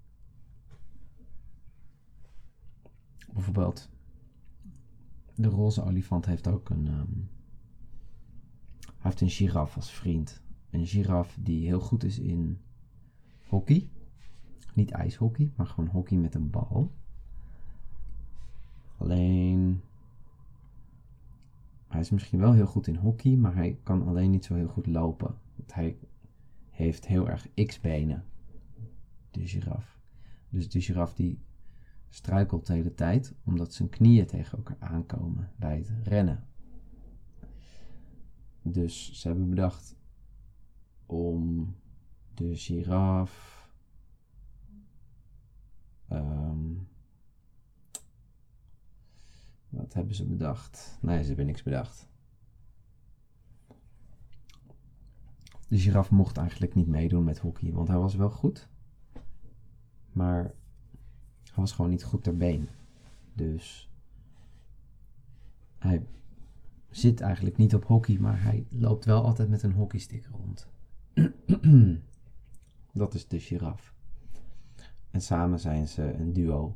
Bijvoorbeeld, 3.33 3.89
de 5.35 5.47
roze 5.47 5.83
olifant 5.83 6.25
heeft 6.25 6.47
ook 6.47 6.69
een. 6.69 6.87
Um, 6.87 7.29
heeft 8.97 9.21
een 9.21 9.29
giraf 9.29 9.75
als 9.75 9.91
vriend. 9.91 10.41
Een 10.77 10.87
giraf 10.87 11.37
die 11.41 11.65
heel 11.65 11.79
goed 11.79 12.03
is 12.03 12.19
in 12.19 12.59
hockey. 13.47 13.89
Niet 14.73 14.91
ijshockey, 14.91 15.51
maar 15.55 15.67
gewoon 15.67 15.89
hockey 15.89 16.17
met 16.17 16.35
een 16.35 16.49
bal. 16.49 16.91
Alleen. 18.97 19.81
Hij 21.87 21.99
is 21.99 22.09
misschien 22.09 22.39
wel 22.39 22.53
heel 22.53 22.65
goed 22.65 22.87
in 22.87 22.95
hockey, 22.95 23.35
maar 23.35 23.55
hij 23.55 23.79
kan 23.83 24.07
alleen 24.07 24.31
niet 24.31 24.45
zo 24.45 24.55
heel 24.55 24.67
goed 24.67 24.87
lopen. 24.87 25.35
Want 25.55 25.73
hij 25.73 25.97
heeft 26.69 27.07
heel 27.07 27.29
erg 27.29 27.47
x-benen. 27.53 28.25
De 29.31 29.47
giraf. 29.47 29.99
Dus 30.49 30.69
de 30.69 30.81
giraf 30.81 31.13
die 31.13 31.39
struikelt 32.09 32.67
de 32.67 32.73
hele 32.73 32.93
tijd 32.93 33.33
omdat 33.43 33.73
zijn 33.73 33.89
knieën 33.89 34.25
tegen 34.25 34.57
elkaar 34.57 34.79
aankomen 34.79 35.49
bij 35.55 35.77
het 35.77 35.91
rennen. 36.03 36.47
Dus 38.61 39.11
ze 39.13 39.27
hebben 39.27 39.49
bedacht 39.49 39.96
om 41.07 41.75
de 42.33 42.55
giraf. 42.55 43.55
Um, 46.11 46.87
wat 49.69 49.93
hebben 49.93 50.15
ze 50.15 50.25
bedacht? 50.25 50.97
Nee, 51.01 51.21
ze 51.21 51.27
hebben 51.27 51.45
niks 51.45 51.63
bedacht. 51.63 52.09
De 55.67 55.79
giraf 55.79 56.11
mocht 56.11 56.37
eigenlijk 56.37 56.75
niet 56.75 56.87
meedoen 56.87 57.23
met 57.23 57.39
hockey, 57.39 57.71
want 57.71 57.87
hij 57.87 57.97
was 57.97 58.15
wel 58.15 58.29
goed. 58.29 58.69
Maar 60.11 60.43
hij 61.43 61.55
was 61.55 61.71
gewoon 61.71 61.91
niet 61.91 62.03
goed 62.03 62.23
ter 62.23 62.37
been. 62.37 62.69
Dus 63.33 63.91
hij 65.77 66.07
zit 66.89 67.21
eigenlijk 67.21 67.57
niet 67.57 67.75
op 67.75 67.85
hockey, 67.85 68.17
maar 68.17 68.41
hij 68.41 68.65
loopt 68.69 69.05
wel 69.05 69.23
altijd 69.23 69.49
met 69.49 69.63
een 69.63 69.73
hockeystick 69.73 70.25
rond. 70.25 70.67
Dat 72.93 73.13
is 73.13 73.27
de 73.27 73.39
giraf. 73.39 73.95
En 75.11 75.21
samen 75.21 75.59
zijn 75.59 75.87
ze 75.87 76.13
een 76.13 76.33
duo. 76.33 76.75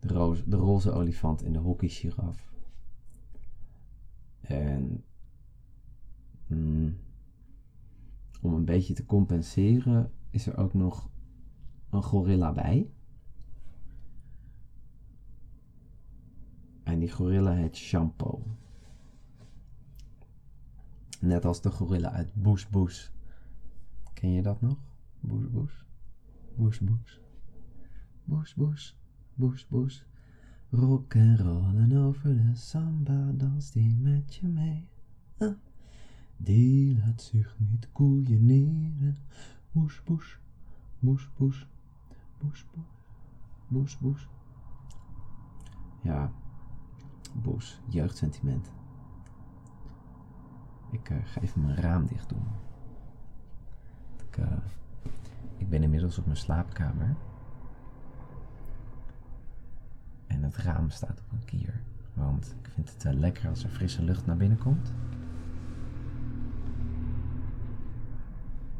De, 0.00 0.08
roze, 0.08 0.48
de 0.48 0.56
roze 0.56 0.92
olifant 0.92 1.42
en 1.42 1.52
de 1.52 1.58
hockey 1.58 1.88
giraf. 1.88 2.52
En 4.40 5.04
mm, 6.46 6.96
om 8.40 8.54
een 8.54 8.64
beetje 8.64 8.94
te 8.94 9.04
compenseren 9.04 10.12
is 10.30 10.46
er 10.46 10.56
ook 10.56 10.74
nog 10.74 11.10
een 11.90 12.02
gorilla 12.02 12.52
bij. 12.52 12.90
En 16.82 16.98
die 16.98 17.10
gorilla 17.10 17.52
heet 17.52 17.76
Shampoo. 17.76 18.42
Net 21.22 21.44
als 21.44 21.60
de 21.60 21.70
gorilla 21.70 22.10
uit 22.10 22.34
Boes 22.34 22.68
Boes. 22.68 23.12
Ken 24.14 24.30
je 24.32 24.42
dat 24.42 24.60
nog? 24.60 24.78
Boes 25.20 25.50
Boes. 25.50 25.84
Boes 26.56 26.80
Boes. 26.80 27.20
Boes 28.24 28.54
Boes. 28.54 28.96
Boes 29.34 29.66
Boes. 29.68 30.06
Rock 30.70 31.14
en 31.14 31.38
rollen 31.38 31.96
over 31.96 32.36
de 32.36 32.54
samba, 32.54 33.30
dans 33.32 33.70
die 33.70 33.96
met 33.96 34.34
je 34.34 34.46
mee. 34.46 34.88
Ah. 35.38 35.54
Die 36.36 36.98
laat 36.98 37.22
zich 37.22 37.56
niet 37.58 37.88
koeieneren. 37.92 39.18
Boes 39.72 40.02
Boes. 40.04 40.38
Boes 40.98 41.30
Boes. 41.36 41.66
Boes 42.38 42.66
Boes. 42.74 42.84
Boes 43.68 43.98
Boes. 43.98 44.28
Ja, 46.02 46.32
Boos, 47.32 47.80
jeugdsentiment. 47.88 48.72
Ik 50.92 51.10
uh, 51.10 51.18
ga 51.24 51.40
even 51.40 51.62
mijn 51.62 51.76
raam 51.76 52.06
dicht 52.06 52.28
doen. 52.28 52.46
Ik, 54.28 54.36
uh, 54.36 54.46
ik 55.56 55.68
ben 55.68 55.82
inmiddels 55.82 56.18
op 56.18 56.24
mijn 56.24 56.36
slaapkamer. 56.36 57.14
En 60.26 60.42
het 60.42 60.56
raam 60.56 60.90
staat 60.90 61.20
op 61.20 61.32
een 61.32 61.44
kier. 61.44 61.80
Want 62.14 62.56
ik 62.62 62.68
vind 62.68 62.92
het 62.92 63.02
wel 63.02 63.12
lekker 63.12 63.48
als 63.48 63.64
er 63.64 63.70
frisse 63.70 64.02
lucht 64.02 64.26
naar 64.26 64.36
binnen 64.36 64.58
komt. 64.58 64.92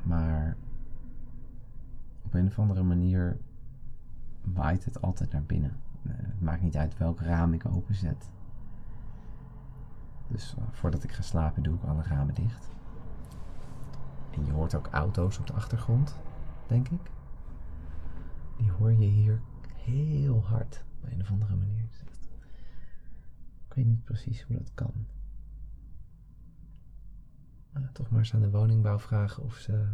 Maar 0.02 0.56
op 2.22 2.34
een 2.34 2.46
of 2.46 2.58
andere 2.58 2.82
manier 2.82 3.36
waait 4.40 4.84
het 4.84 5.02
altijd 5.02 5.32
naar 5.32 5.44
binnen. 5.44 5.76
Het 6.08 6.40
maakt 6.40 6.62
niet 6.62 6.76
uit 6.76 6.98
welk 6.98 7.20
raam 7.20 7.52
ik 7.52 7.66
openzet. 7.66 8.30
Dus 10.32 10.54
uh, 10.58 10.64
voordat 10.70 11.04
ik 11.04 11.12
ga 11.12 11.22
slapen 11.22 11.62
doe 11.62 11.74
ik 11.74 11.82
alle 11.82 12.02
ramen 12.02 12.34
dicht. 12.34 12.68
En 14.30 14.44
je 14.44 14.52
hoort 14.52 14.74
ook 14.74 14.86
auto's 14.86 15.38
op 15.38 15.46
de 15.46 15.52
achtergrond, 15.52 16.18
denk 16.66 16.88
ik. 16.88 17.10
Die 18.56 18.70
hoor 18.70 18.92
je 18.92 19.06
hier 19.06 19.40
heel 19.76 20.44
hard 20.44 20.84
op 20.96 21.10
een 21.10 21.20
of 21.20 21.30
andere 21.30 21.56
manier. 21.56 21.90
Ik 23.68 23.74
weet 23.74 23.86
niet 23.86 24.04
precies 24.04 24.42
hoe 24.42 24.56
dat 24.56 24.70
kan. 24.74 24.92
Toch 27.92 28.10
maar 28.10 28.18
eens 28.18 28.34
aan 28.34 28.40
de 28.40 28.50
woningbouw 28.50 28.98
vragen 28.98 29.42
of 29.42 29.54
ze, 29.54 29.88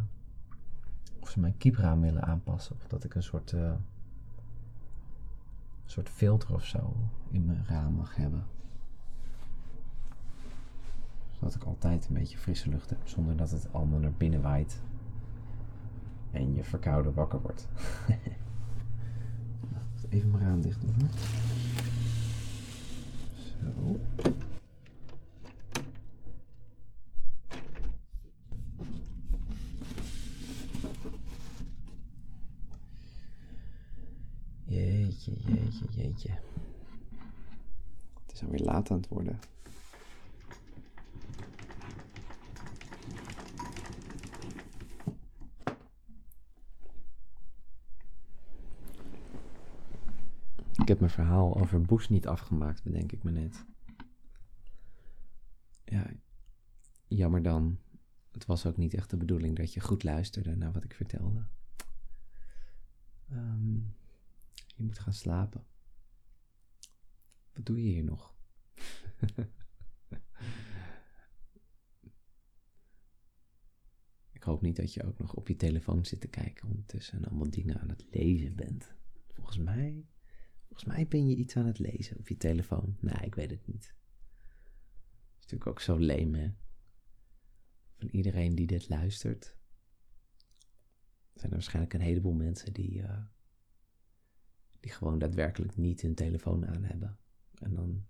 of 1.20 1.28
ze 1.28 1.40
mijn 1.40 1.56
kiepraam 1.56 2.00
willen 2.00 2.22
aanpassen. 2.22 2.76
Of 2.76 2.86
dat 2.86 3.04
ik 3.04 3.14
een 3.14 3.22
soort, 3.22 3.52
uh, 3.52 3.74
soort 5.84 6.08
filter 6.08 6.54
of 6.54 6.64
zo 6.64 6.96
in 7.30 7.44
mijn 7.44 7.64
raam 7.66 7.94
mag 7.94 8.16
hebben 8.16 8.44
zodat 11.38 11.54
ik 11.54 11.64
altijd 11.64 12.08
een 12.08 12.14
beetje 12.14 12.38
frisse 12.38 12.68
lucht 12.68 12.90
heb, 12.90 12.98
zonder 13.04 13.36
dat 13.36 13.50
het 13.50 13.72
allemaal 13.72 13.98
naar 13.98 14.12
binnen 14.12 14.42
waait 14.42 14.80
en 16.30 16.54
je 16.54 16.64
verkouden 16.64 17.14
wakker 17.14 17.40
wordt. 17.40 17.68
even 20.08 20.30
mijn 20.30 20.42
raam 20.42 20.60
dicht 20.60 20.80
doen. 20.80 21.10
Zo. 23.34 24.00
Jeetje, 34.64 35.32
jeetje, 35.40 35.84
jeetje. 35.90 36.30
Het 38.26 38.32
is 38.32 38.42
alweer 38.42 38.60
laat 38.60 38.90
aan 38.90 38.96
het 38.96 39.08
worden. 39.08 39.38
Ik 50.88 50.94
heb 50.94 51.02
mijn 51.02 51.16
verhaal 51.16 51.60
over 51.60 51.82
Bush 51.82 52.08
niet 52.08 52.26
afgemaakt, 52.26 52.82
bedenk 52.82 53.12
ik 53.12 53.22
me 53.22 53.30
net. 53.30 53.64
Ja, 55.84 56.10
jammer 57.06 57.42
dan. 57.42 57.78
Het 58.30 58.46
was 58.46 58.66
ook 58.66 58.76
niet 58.76 58.94
echt 58.94 59.10
de 59.10 59.16
bedoeling 59.16 59.56
dat 59.56 59.72
je 59.72 59.80
goed 59.80 60.02
luisterde 60.02 60.56
naar 60.56 60.72
wat 60.72 60.84
ik 60.84 60.94
vertelde. 60.94 61.46
Ehm, 63.30 63.74
je 64.76 64.82
moet 64.82 64.98
gaan 64.98 65.12
slapen. 65.12 65.66
Wat 67.52 67.66
doe 67.66 67.82
je 67.82 67.88
hier 67.88 68.04
nog? 68.04 68.34
ik 74.32 74.42
hoop 74.42 74.62
niet 74.62 74.76
dat 74.76 74.94
je 74.94 75.04
ook 75.04 75.18
nog 75.18 75.34
op 75.34 75.48
je 75.48 75.56
telefoon 75.56 76.04
zit 76.04 76.20
te 76.20 76.28
kijken 76.28 76.68
ondertussen 76.68 77.18
en 77.18 77.24
allemaal 77.24 77.50
dingen 77.50 77.80
aan 77.80 77.88
het 77.88 78.04
lezen 78.10 78.54
bent. 78.54 78.94
Volgens 79.32 79.58
mij 79.58 80.06
Volgens 80.78 80.98
mij 80.98 81.08
ben 81.08 81.28
je 81.28 81.36
iets 81.36 81.56
aan 81.56 81.66
het 81.66 81.78
lezen 81.78 82.18
op 82.18 82.28
je 82.28 82.36
telefoon. 82.36 82.96
Nee, 83.00 83.24
ik 83.24 83.34
weet 83.34 83.50
het 83.50 83.66
niet. 83.66 83.94
Is 85.38 85.40
natuurlijk 85.40 85.66
ook 85.66 85.80
zo 85.80 85.96
leem, 85.96 86.34
hè? 86.34 86.50
Van 87.96 88.08
iedereen 88.08 88.54
die 88.54 88.66
dit 88.66 88.88
luistert. 88.88 89.56
Zijn 91.34 91.50
er 91.50 91.56
waarschijnlijk 91.56 91.94
een 91.94 92.00
heleboel 92.00 92.32
mensen 92.32 92.72
die, 92.72 92.98
uh, 92.98 93.24
die 94.80 94.92
gewoon 94.92 95.18
daadwerkelijk 95.18 95.76
niet 95.76 96.00
hun 96.00 96.14
telefoon 96.14 96.66
aan 96.66 96.84
hebben. 96.84 97.18
En 97.54 97.74
dan 97.74 98.06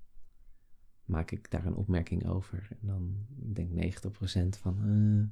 maak 1.05 1.31
ik 1.31 1.51
daar 1.51 1.67
een 1.67 1.77
opmerking 1.77 2.27
over. 2.27 2.69
En 2.81 2.87
dan 2.87 3.27
denkt 3.29 3.75
90% 3.75 4.59
van, 4.59 4.89
uh, 4.89 5.29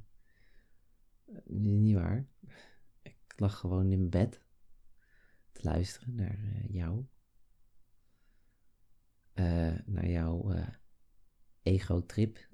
niet 1.45 1.95
waar. 1.95 2.27
Ik 3.01 3.33
lag 3.35 3.59
gewoon 3.59 3.91
in 3.91 4.09
bed 4.09 4.41
te 5.51 5.63
luisteren 5.63 6.15
naar 6.15 6.65
jou. 6.67 7.05
Uh, 9.39 9.79
naar 9.85 10.07
jouw 10.07 10.53
uh, 10.53 10.67
ego-trip. 11.61 12.37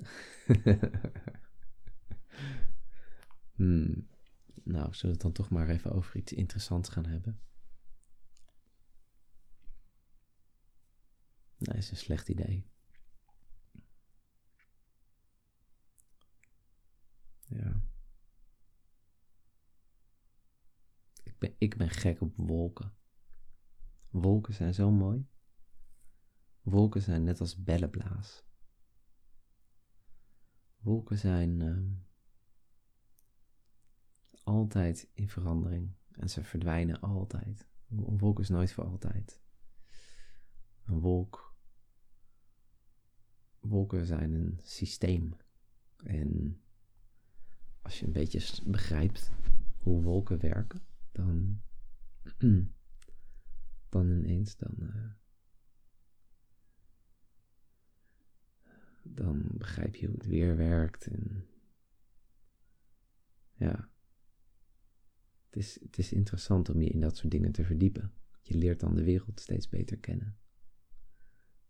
hmm. 3.56 4.08
Nou, 4.63 4.93
zullen 4.93 5.02
we 5.02 5.08
het 5.08 5.22
dan 5.22 5.32
toch 5.32 5.50
maar 5.50 5.69
even 5.69 5.91
over 5.91 6.15
iets 6.15 6.34
interessants 6.34 6.89
gaan 6.89 7.06
hebben? 7.06 7.39
Nee, 11.58 11.78
is 11.78 11.91
een 11.91 11.98
slecht 11.98 12.30
idee. 12.30 12.67
Ja. 17.48 17.82
Ik 21.24 21.38
ben, 21.38 21.56
ik 21.58 21.78
ben 21.78 21.89
gek 21.89 22.22
op 22.22 22.34
wolken. 22.36 22.93
Wolken 24.10 24.54
zijn 24.54 24.74
zo 24.74 24.91
mooi. 24.91 25.28
Wolken 26.63 27.02
zijn 27.02 27.23
net 27.23 27.39
als 27.39 27.63
bellenblaas. 27.63 28.43
Wolken 30.78 31.17
zijn 31.17 31.60
uh, 31.60 31.91
altijd 34.43 35.10
in 35.13 35.30
verandering 35.30 35.95
en 36.12 36.30
ze 36.30 36.43
verdwijnen 36.43 36.99
altijd. 36.99 37.67
Een 37.89 38.17
wolk 38.17 38.39
is 38.39 38.49
nooit 38.49 38.71
voor 38.71 38.84
altijd. 38.84 39.41
Een 40.84 40.99
wolk. 40.99 41.56
Wolken 43.60 44.06
zijn 44.06 44.34
een 44.34 44.60
systeem. 44.62 45.34
En 46.04 46.62
als 47.82 47.99
je 47.99 48.06
een 48.06 48.12
beetje 48.12 48.69
begrijpt 48.69 49.32
hoe 49.78 50.02
wolken 50.02 50.39
werken, 50.39 50.82
dan, 51.12 51.62
dan 53.89 54.10
ineens 54.10 54.56
dan. 54.56 54.76
Uh, 54.80 55.12
dan 59.03 59.47
begrijp 59.53 59.95
je 59.95 60.05
hoe 60.05 60.15
het 60.15 60.25
weer 60.25 60.57
werkt. 60.57 61.07
En 61.07 61.47
ja, 63.53 63.89
het 65.45 65.55
is, 65.55 65.79
het 65.81 65.97
is 65.97 66.11
interessant 66.13 66.69
om 66.69 66.81
je 66.81 66.89
in 66.89 66.99
dat 66.99 67.17
soort 67.17 67.31
dingen 67.31 67.51
te 67.51 67.63
verdiepen. 67.63 68.13
Je 68.41 68.57
leert 68.57 68.79
dan 68.79 68.95
de 68.95 69.03
wereld 69.03 69.39
steeds 69.39 69.69
beter 69.69 69.97
kennen. 69.97 70.37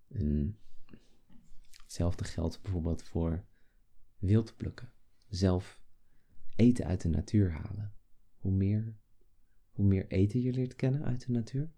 En 0.07 0.59
hetzelfde 1.81 2.23
geldt 2.23 2.61
bijvoorbeeld 2.61 3.03
voor 3.03 3.45
wild 4.17 4.57
plukken. 4.57 4.91
Zelf 5.29 5.81
eten 6.55 6.85
uit 6.85 7.01
de 7.01 7.09
natuur 7.09 7.51
halen. 7.51 7.93
Hoe 8.37 8.51
meer, 8.51 8.97
hoe 9.71 9.85
meer 9.85 10.07
eten 10.07 10.41
je 10.41 10.53
leert 10.53 10.75
kennen 10.75 11.03
uit 11.03 11.25
de 11.25 11.31
natuur, 11.31 11.71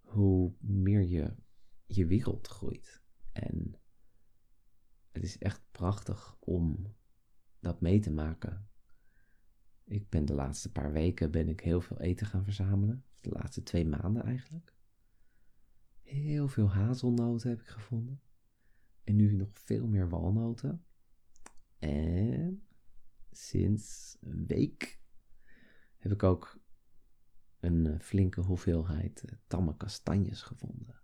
hoe 0.00 0.54
meer 0.58 1.02
je 1.02 1.34
je 1.86 2.06
wereld 2.06 2.46
groeit. 2.46 3.02
En 3.32 3.74
het 5.12 5.22
is 5.22 5.38
echt 5.38 5.62
prachtig 5.70 6.36
om 6.40 6.94
dat 7.60 7.80
mee 7.80 8.00
te 8.00 8.10
maken. 8.10 8.68
Ik 9.84 10.08
ben 10.08 10.24
de 10.24 10.34
laatste 10.34 10.72
paar 10.72 10.92
weken 10.92 11.30
ben 11.30 11.48
ik 11.48 11.60
heel 11.60 11.80
veel 11.80 12.00
eten 12.00 12.26
gaan 12.26 12.44
verzamelen. 12.44 13.04
De 13.20 13.30
laatste 13.30 13.62
twee 13.62 13.86
maanden 13.86 14.22
eigenlijk. 14.22 14.74
Heel 16.02 16.48
veel 16.48 16.70
hazelnoten 16.70 17.48
heb 17.50 17.60
ik 17.60 17.66
gevonden. 17.66 18.20
En 19.04 19.16
nu 19.16 19.32
nog 19.32 19.48
veel 19.52 19.86
meer 19.86 20.08
walnoten. 20.08 20.84
En 21.78 22.66
sinds 23.30 24.16
een 24.20 24.46
week 24.46 25.00
heb 25.96 26.12
ik 26.12 26.22
ook 26.22 26.60
een 27.60 27.86
eh, 27.86 27.98
flinke 28.00 28.40
hoeveelheid 28.40 29.24
eh, 29.24 29.36
tamme 29.46 29.76
kastanjes 29.76 30.42
gevonden. 30.42 31.00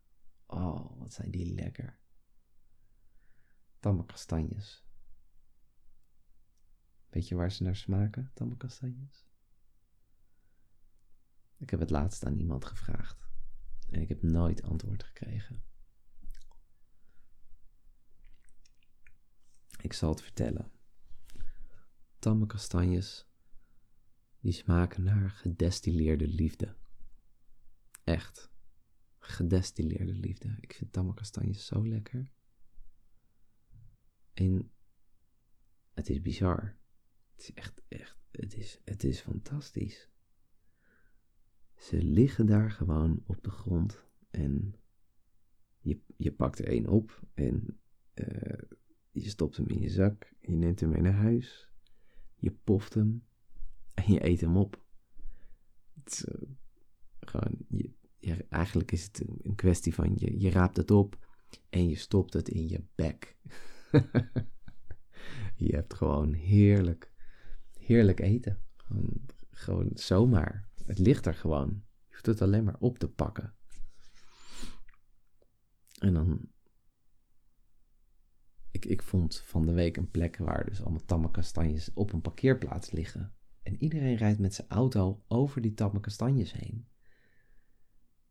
Oh, 0.47 0.99
wat 0.99 1.13
zijn 1.13 1.31
die 1.31 1.55
lekker 1.55 1.99
tamme 3.85 4.05
kastanjes. 4.05 4.85
Weet 7.09 7.29
je 7.29 7.35
waar 7.35 7.53
ze 7.53 7.63
naar 7.63 7.77
smaken, 7.77 8.31
tamme 8.35 8.57
kastanjes? 8.57 9.27
Ik 11.57 11.71
heb 11.71 11.81
het 11.81 11.91
laatst 11.91 12.25
aan 12.25 12.39
iemand 12.39 12.65
gevraagd 12.65 13.29
en 13.91 14.01
ik 14.01 14.09
heb 14.09 14.23
nooit 14.23 14.63
antwoord 14.63 15.03
gekregen. 15.03 15.63
Ik 19.81 19.93
zal 19.93 20.11
het 20.11 20.23
vertellen. 20.23 20.73
Tamme 22.19 22.47
kastanjes, 22.47 23.29
die 24.41 24.53
smaken 24.53 25.03
naar 25.03 25.31
gedestilleerde 25.31 26.29
liefde. 26.29 26.77
Echt, 28.05 28.51
gedestilleerde 29.19 30.15
liefde. 30.15 30.57
Ik 30.61 30.73
vind 30.75 30.93
tamme 30.93 31.15
kastanjes 31.15 31.67
zo 31.67 31.89
lekker. 31.89 32.33
En 34.35 34.71
het 35.93 36.11
is 36.11 36.21
bizar. 36.21 36.77
Het 37.35 37.43
is 37.43 37.53
echt, 37.53 37.83
echt, 37.89 38.19
het 38.31 38.57
is, 38.57 38.81
het 38.85 39.05
is 39.05 39.21
fantastisch. 39.21 40.09
Ze 41.77 42.03
liggen 42.03 42.47
daar 42.47 42.71
gewoon 42.71 43.23
op 43.27 43.43
de 43.43 43.51
grond 43.51 44.05
en 44.31 44.75
je, 45.79 46.01
je 46.17 46.33
pakt 46.33 46.59
er 46.59 46.67
één 46.67 46.87
op 46.87 47.23
en 47.35 47.81
uh, 48.15 48.63
je 49.11 49.29
stopt 49.29 49.57
hem 49.57 49.67
in 49.67 49.81
je 49.81 49.89
zak, 49.89 50.33
je 50.41 50.57
neemt 50.57 50.81
hem 50.81 50.91
mee 50.91 51.01
naar 51.01 51.13
huis, 51.13 51.69
je 52.37 52.53
poft 52.53 52.95
hem 52.95 53.25
en 53.95 54.13
je 54.13 54.25
eet 54.25 54.41
hem 54.41 54.57
op. 54.57 54.85
Het 55.95 56.25
uh, 56.29 56.49
gewoon, 57.21 57.57
je, 57.69 57.93
eigenlijk 58.49 58.93
is 58.93 59.05
het 59.05 59.21
een, 59.21 59.39
een 59.43 59.55
kwestie 59.55 59.95
van 59.95 60.13
je, 60.17 60.41
je 60.41 60.51
raapt 60.51 60.77
het 60.77 60.91
op 60.91 61.19
en 61.69 61.89
je 61.89 61.97
stopt 61.97 62.33
het 62.33 62.49
in 62.49 62.69
je 62.69 62.85
bek. 62.95 63.37
je 65.67 65.75
hebt 65.75 65.95
gewoon 65.95 66.33
heerlijk, 66.33 67.13
heerlijk 67.79 68.21
eten. 68.21 68.63
Gewoon, 69.51 69.91
zomaar. 69.95 70.69
Het 70.85 70.99
ligt 70.99 71.27
er 71.27 71.35
gewoon. 71.35 71.83
Je 72.05 72.11
hoeft 72.11 72.27
het 72.27 72.43
alleen 72.43 72.65
maar 72.65 72.77
op 72.79 72.99
te 72.99 73.09
pakken. 73.09 73.55
En 75.99 76.15
dan. 76.15 76.49
Ik, 78.71 78.85
ik 78.85 79.03
vond 79.03 79.41
van 79.41 79.67
de 79.67 79.73
week 79.73 79.97
een 79.97 80.11
plek 80.11 80.37
waar 80.37 80.65
dus 80.65 80.81
allemaal 80.81 81.05
tamme 81.05 81.31
kastanjes 81.31 81.93
op 81.93 82.13
een 82.13 82.21
parkeerplaats 82.21 82.91
liggen. 82.91 83.35
En 83.63 83.83
iedereen 83.83 84.17
rijdt 84.17 84.39
met 84.39 84.55
zijn 84.55 84.69
auto 84.69 85.25
over 85.29 85.61
die 85.61 85.75
tamme 85.75 86.01
kastanjes 86.01 86.53
heen. 86.53 86.89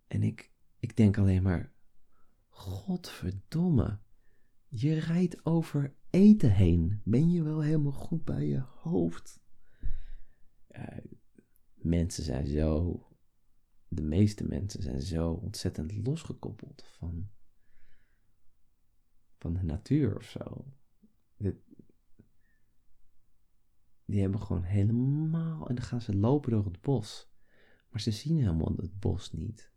En 0.07 0.23
ik, 0.23 0.51
ik 0.79 0.97
denk 0.97 1.17
alleen 1.17 1.43
maar, 1.43 1.73
godverdomme, 2.49 3.99
je 4.75 4.99
rijdt 4.99 5.45
over 5.45 5.95
eten 6.09 6.51
heen. 6.51 7.01
Ben 7.03 7.31
je 7.31 7.43
wel 7.43 7.61
helemaal 7.61 7.91
goed 7.91 8.23
bij 8.23 8.47
je 8.47 8.59
hoofd? 8.59 9.41
mensen 11.73 12.23
zijn 12.23 12.47
zo, 12.47 13.01
de 13.87 14.01
meeste 14.01 14.43
mensen 14.43 14.81
zijn 14.81 15.01
zo 15.01 15.31
ontzettend 15.31 16.05
losgekoppeld 16.05 16.83
van, 16.97 17.29
van 19.37 19.53
de 19.53 19.63
natuur 19.63 20.15
of 20.15 20.23
zo. 20.23 20.73
die 24.05 24.21
hebben 24.21 24.41
gewoon 24.41 24.63
helemaal, 24.63 25.67
en 25.67 25.75
dan 25.75 25.83
gaan 25.83 26.01
ze 26.01 26.15
lopen 26.15 26.51
door 26.51 26.65
het 26.65 26.81
bos. 26.81 27.31
Maar 27.89 28.01
ze 28.01 28.11
zien 28.11 28.37
helemaal 28.37 28.73
het 28.75 28.99
bos 28.99 29.31
niet. 29.31 29.71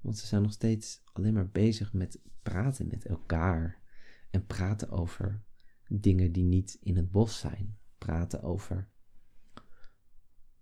Want 0.00 0.18
ze 0.18 0.26
zijn 0.26 0.42
nog 0.42 0.52
steeds 0.52 1.02
alleen 1.12 1.34
maar 1.34 1.50
bezig 1.50 1.92
met 1.92 2.20
praten 2.42 2.86
met 2.86 3.04
elkaar. 3.04 3.83
En 4.34 4.46
praten 4.46 4.90
over 4.90 5.44
dingen 5.88 6.32
die 6.32 6.44
niet 6.44 6.74
in 6.80 6.96
het 6.96 7.10
bos 7.10 7.38
zijn. 7.38 7.78
Praten 7.98 8.42
over, 8.42 8.90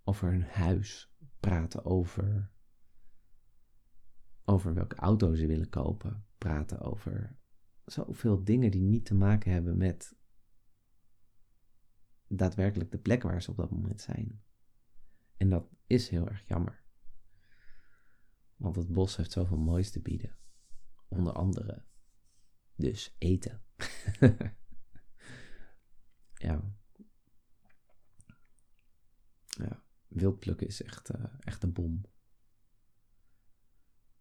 over 0.03 0.31
hun 0.31 0.43
huis. 0.43 1.13
Praten 1.39 1.85
over, 1.85 2.51
over 4.43 4.73
welke 4.73 4.95
auto 4.95 5.33
ze 5.33 5.47
willen 5.47 5.69
kopen. 5.69 6.25
Praten 6.37 6.79
over 6.79 7.37
zoveel 7.85 8.43
dingen 8.43 8.71
die 8.71 8.81
niet 8.81 9.05
te 9.05 9.15
maken 9.15 9.51
hebben 9.51 9.77
met 9.77 10.15
daadwerkelijk 12.27 12.91
de 12.91 12.99
plek 12.99 13.23
waar 13.23 13.41
ze 13.41 13.51
op 13.51 13.57
dat 13.57 13.71
moment 13.71 14.01
zijn. 14.01 14.43
En 15.37 15.49
dat 15.49 15.69
is 15.87 16.09
heel 16.09 16.27
erg 16.27 16.47
jammer. 16.47 16.83
Want 18.55 18.75
het 18.75 18.87
bos 18.87 19.15
heeft 19.15 19.31
zoveel 19.31 19.59
moois 19.59 19.91
te 19.91 20.01
bieden. 20.01 20.37
Onder 21.07 21.33
andere 21.33 21.91
dus 22.75 23.15
eten. 23.17 23.61
ja. 26.33 26.75
Ja, 29.45 29.83
wildplukken 30.07 30.67
is 30.67 30.81
echt, 30.81 31.15
uh, 31.15 31.25
echt 31.39 31.63
een 31.63 31.73
bom. 31.73 32.01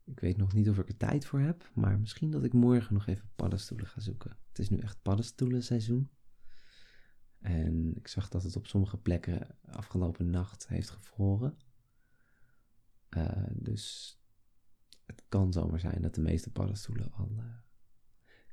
Ik 0.05 0.21
weet 0.21 0.37
nog 0.37 0.53
niet 0.53 0.69
of 0.69 0.79
ik 0.79 0.89
er 0.89 0.97
tijd 0.97 1.25
voor 1.25 1.41
heb, 1.41 1.71
maar 1.75 1.99
misschien 1.99 2.31
dat 2.31 2.45
ik 2.45 2.53
morgen 2.53 2.95
nog 2.95 3.07
even 3.07 3.31
paddenstoelen 3.37 3.87
ga 3.87 4.01
zoeken. 4.01 4.37
Het 4.49 4.59
is 4.59 4.69
nu 4.69 4.79
echt 4.79 5.03
paddenstoelenseizoen. 5.03 6.11
En 7.39 7.97
ik 7.97 8.09
zag 8.09 8.29
dat 8.29 8.43
het 8.43 8.57
op 8.57 8.67
sommige 8.67 8.97
plekken 8.97 9.59
afgelopen 9.63 10.31
nacht 10.31 10.69
heeft 10.69 10.91
gevroren. 10.91 11.59
Uh, 13.11 13.47
dus 13.53 14.17
het 15.05 15.25
kan 15.29 15.53
zomaar 15.53 15.81
zijn 15.81 16.03
dat 16.03 16.15
de 16.15 16.21
meeste 16.21 16.51
paddenstoelen 16.51 17.13
al 17.13 17.37
uh, 17.39 17.62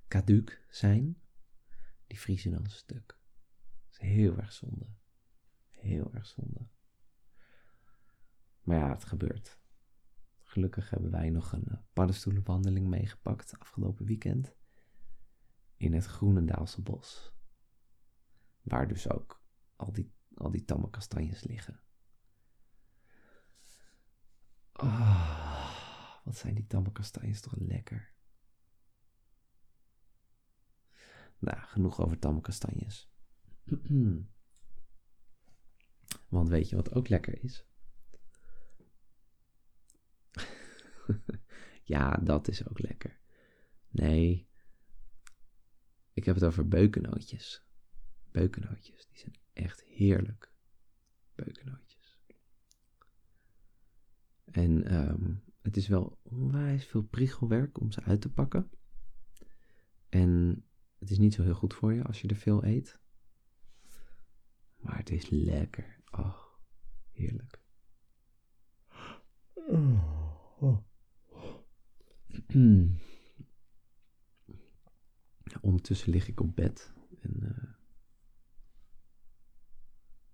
caduc 0.09 0.65
zijn. 0.69 1.21
Die 2.07 2.19
vriezen 2.19 2.51
dan 2.51 2.69
stuk. 2.69 3.07
Dat 3.07 3.91
is 3.91 3.97
heel 3.97 4.37
erg 4.37 4.53
zonde. 4.53 4.87
Heel 5.69 6.13
erg 6.13 6.25
zonde. 6.25 6.67
Maar 8.61 8.77
ja, 8.77 8.89
het 8.89 9.03
gebeurt. 9.03 9.59
Gelukkig 10.43 10.89
hebben 10.89 11.11
wij 11.11 11.29
nog 11.29 11.51
een 11.51 11.65
uh, 11.67 11.77
paddenstoelenwandeling 11.93 12.87
meegepakt 12.87 13.59
afgelopen 13.59 14.05
weekend. 14.05 14.55
In 15.77 15.93
het 15.93 16.05
Groenendaalse 16.05 16.81
bos. 16.81 17.33
Waar 18.61 18.87
dus 18.87 19.09
ook 19.09 19.43
al 19.75 19.91
die, 19.91 20.13
al 20.33 20.51
die 20.51 20.65
tamme 20.65 20.89
kastanjes 20.89 21.43
liggen. 21.43 21.81
Oh, 24.73 26.21
wat 26.23 26.37
zijn 26.37 26.55
die 26.55 26.67
tamme 26.67 26.91
kastanjes 26.91 27.41
toch 27.41 27.55
lekker. 27.57 28.17
Nou, 31.39 31.57
genoeg 31.59 31.99
over 32.01 32.19
tamme 32.19 32.41
kastanjes. 32.41 33.09
Want 36.27 36.49
weet 36.49 36.69
je 36.69 36.75
wat 36.75 36.93
ook 36.93 37.07
lekker 37.07 37.43
is? 37.43 37.65
ja, 41.83 42.17
dat 42.17 42.47
is 42.47 42.67
ook 42.67 42.79
lekker. 42.79 43.19
Nee, 43.89 44.47
ik 46.13 46.25
heb 46.25 46.35
het 46.35 46.43
over 46.43 46.67
beukennootjes. 46.67 47.63
Beukennootjes, 48.31 49.07
die 49.07 49.17
zijn 49.17 49.35
echt 49.53 49.83
heerlijk. 49.83 50.51
Beukennootjes. 51.35 52.19
En 54.45 54.95
um, 54.95 55.43
het 55.61 55.77
is 55.77 55.87
wel 55.87 56.19
onwijs 56.21 56.85
veel 56.85 57.03
priegelwerk 57.03 57.79
om 57.79 57.91
ze 57.91 58.01
uit 58.01 58.21
te 58.21 58.31
pakken. 58.31 58.69
En 60.09 60.63
het 60.99 61.09
is 61.09 61.17
niet 61.17 61.33
zo 61.33 61.43
heel 61.43 61.53
goed 61.53 61.73
voor 61.73 61.93
je 61.93 62.03
als 62.03 62.21
je 62.21 62.27
er 62.27 62.35
veel 62.35 62.63
eet. 62.63 62.99
Maar 64.75 64.97
het 64.97 65.09
is 65.09 65.29
lekker. 65.29 66.01
Oh, 66.11 66.37
heerlijk. 67.11 67.61
Ondertussen 75.61 76.09
lig 76.09 76.27
ik 76.27 76.39
op 76.39 76.55
bed 76.55 76.93
en 77.21 77.39
uh, 77.43 77.73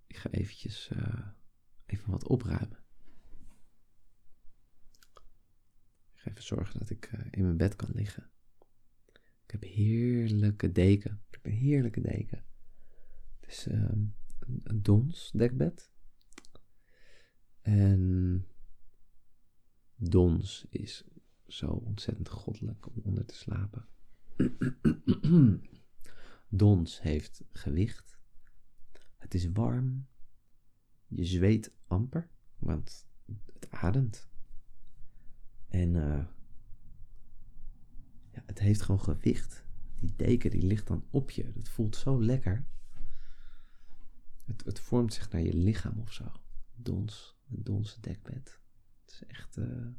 ik 0.06 0.16
ga 0.16 0.30
eventjes 0.30 0.88
uh, 0.92 1.28
even 1.86 2.10
wat 2.10 2.26
opruimen. 2.26 2.84
Ik 6.12 6.20
ga 6.22 6.30
even 6.30 6.42
zorgen 6.42 6.78
dat 6.78 6.90
ik 6.90 7.12
uh, 7.12 7.26
in 7.30 7.42
mijn 7.42 7.56
bed 7.56 7.76
kan 7.76 7.90
liggen. 7.92 8.30
Ik 9.46 9.52
heb 9.52 9.62
heerlijke 9.62 10.72
deken. 10.72 11.22
Ik 11.28 11.34
heb 11.34 11.46
een 11.46 11.58
heerlijke 11.58 12.00
deken. 12.00 12.44
Het 13.40 13.50
is 13.50 13.66
een, 13.66 14.14
een 14.62 14.82
dons 14.82 15.30
dekbed. 15.30 15.90
En 17.60 18.46
dons 19.96 20.66
is 20.70 21.04
zo 21.46 21.66
ontzettend 21.66 22.28
goddelijk 22.28 22.86
om 22.86 22.94
onder 23.02 23.26
te 23.26 23.34
slapen. 23.34 23.88
dons 26.48 27.00
heeft 27.00 27.44
gewicht. 27.52 28.18
Het 29.16 29.34
is 29.34 29.50
warm. 29.52 30.06
Je 31.06 31.24
zweet 31.24 31.74
amper, 31.86 32.30
want 32.58 33.06
het 33.52 33.70
ademt. 33.70 34.28
En 35.68 35.94
uh, 35.94 36.26
ja, 38.36 38.42
het 38.46 38.58
heeft 38.58 38.82
gewoon 38.82 39.00
gewicht. 39.00 39.64
Die 39.98 40.12
deken 40.16 40.50
die 40.50 40.62
ligt 40.62 40.86
dan 40.86 41.04
op 41.10 41.30
je. 41.30 41.52
Dat 41.52 41.68
voelt 41.68 41.96
zo 41.96 42.22
lekker. 42.22 42.66
Het, 44.44 44.64
het 44.64 44.80
vormt 44.80 45.14
zich 45.14 45.30
naar 45.30 45.42
je 45.42 45.54
lichaam 45.54 45.98
of 45.98 46.12
zo. 46.12 46.32
Dons, 46.74 47.38
een 47.48 47.62
donse 47.62 48.00
dekbed. 48.00 48.60
Het 49.00 49.10
is 49.10 49.24
echt 49.26 49.56
uh, 49.56 49.64
een 49.64 49.96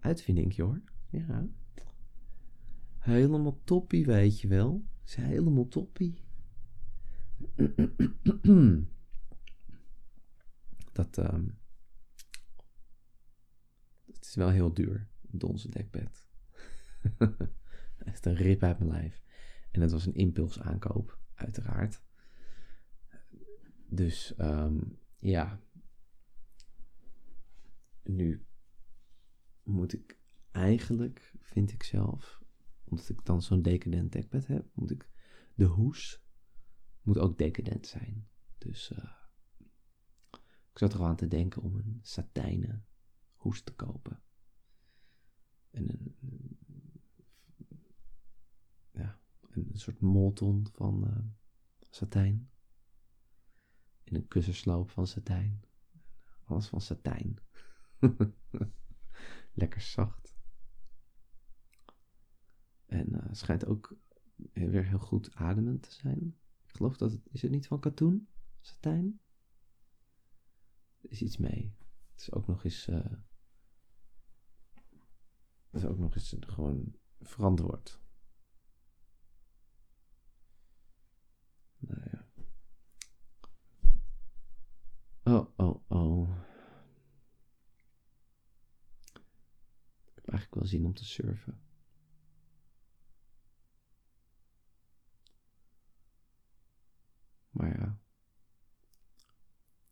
uitvinding, 0.00 0.56
hoor. 0.56 0.82
Ja. 1.10 1.48
Helemaal 2.98 3.60
toppie, 3.64 4.06
weet 4.06 4.40
je 4.40 4.48
wel. 4.48 4.84
Het 5.00 5.08
is 5.08 5.14
helemaal 5.14 5.68
toppie. 5.68 6.24
dat, 10.92 11.16
um, 11.16 11.58
het 14.12 14.24
is 14.24 14.34
wel 14.34 14.50
heel 14.50 14.74
duur, 14.74 15.08
een 15.30 15.38
donse 15.38 15.68
dekbed. 15.68 16.25
Echt 17.98 18.26
een 18.26 18.34
rip 18.34 18.62
uit 18.62 18.78
mijn 18.78 18.90
lijf. 18.90 19.22
En 19.70 19.80
het 19.80 19.90
was 19.90 20.06
een 20.06 20.14
impuls 20.14 20.60
aankoop, 20.60 21.18
uiteraard. 21.34 22.02
Dus 23.88 24.34
um, 24.38 24.98
ja. 25.18 25.60
Nu 28.02 28.46
moet 29.62 29.92
ik 29.92 30.20
eigenlijk, 30.50 31.34
vind 31.40 31.72
ik 31.72 31.82
zelf, 31.82 32.42
omdat 32.84 33.08
ik 33.08 33.24
dan 33.24 33.42
zo'n 33.42 33.62
decadent 33.62 34.12
dekbed 34.12 34.46
heb, 34.46 34.66
moet 34.74 34.90
ik 34.90 35.08
de 35.54 35.64
hoes 35.64 36.24
moet 37.02 37.18
ook 37.18 37.38
decadent 37.38 37.86
zijn. 37.86 38.28
Dus 38.58 38.90
uh, 38.90 39.10
ik 40.72 40.78
zat 40.78 40.92
er 40.92 41.00
al 41.00 41.06
aan 41.06 41.16
te 41.16 41.28
denken 41.28 41.62
om 41.62 41.76
een 41.76 41.98
satijnen 42.02 42.86
hoes 43.34 43.62
te 43.62 43.74
kopen. 43.74 44.22
En 45.70 45.88
een, 45.88 46.16
een 49.56 49.78
soort 49.78 50.00
molton 50.00 50.66
van 50.72 51.04
uh, 51.06 51.18
satijn. 51.90 52.50
In 54.04 54.14
een 54.14 54.28
kussensloop 54.28 54.90
van 54.90 55.06
satijn. 55.06 55.64
Alles 56.44 56.68
van 56.68 56.80
satijn. 56.80 57.38
Lekker 59.52 59.80
zacht. 59.80 60.36
En 62.86 63.14
uh, 63.14 63.28
schijnt 63.30 63.66
ook 63.66 63.96
weer 64.52 64.84
heel 64.84 64.98
goed 64.98 65.34
ademend 65.34 65.82
te 65.82 65.92
zijn 65.92 66.36
geloof 66.76 66.96
dat 66.96 67.12
het, 67.12 67.28
is 67.30 67.42
het 67.42 67.50
niet 67.50 67.66
van 67.66 67.80
katoen? 67.80 68.28
Satijn? 68.60 69.20
Er 71.00 71.10
is 71.10 71.22
iets 71.22 71.36
mee. 71.36 71.76
Het 72.12 72.20
is 72.20 72.32
ook 72.32 72.46
nog 72.46 72.64
eens 72.64 72.88
uh, 72.88 73.12
Dat 75.70 75.82
is 75.82 75.84
ook 75.84 75.98
nog 75.98 76.14
eens 76.14 76.36
gewoon 76.40 76.96
verantwoord. 77.20 78.00
Nou 81.78 82.00
ja. 82.10 82.24
Oh, 85.22 85.48
oh, 85.56 85.90
oh. 85.90 86.44
Ik 90.04 90.14
heb 90.14 90.28
eigenlijk 90.28 90.54
wel 90.54 90.64
zin 90.64 90.75
om 90.86 90.94
te 90.94 91.04
surfen. 91.04 91.60
Maar 97.50 97.78
ja. 97.78 98.00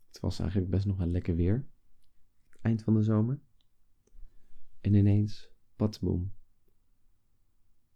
Het 0.06 0.20
was 0.20 0.38
eigenlijk 0.38 0.70
best 0.70 0.86
nog 0.86 0.98
een 0.98 1.10
lekker 1.10 1.36
weer. 1.36 1.68
Eind 2.60 2.82
van 2.82 2.94
de 2.94 3.02
zomer. 3.02 3.40
En 4.80 4.94
ineens, 4.94 5.50
patsboom. 5.76 6.34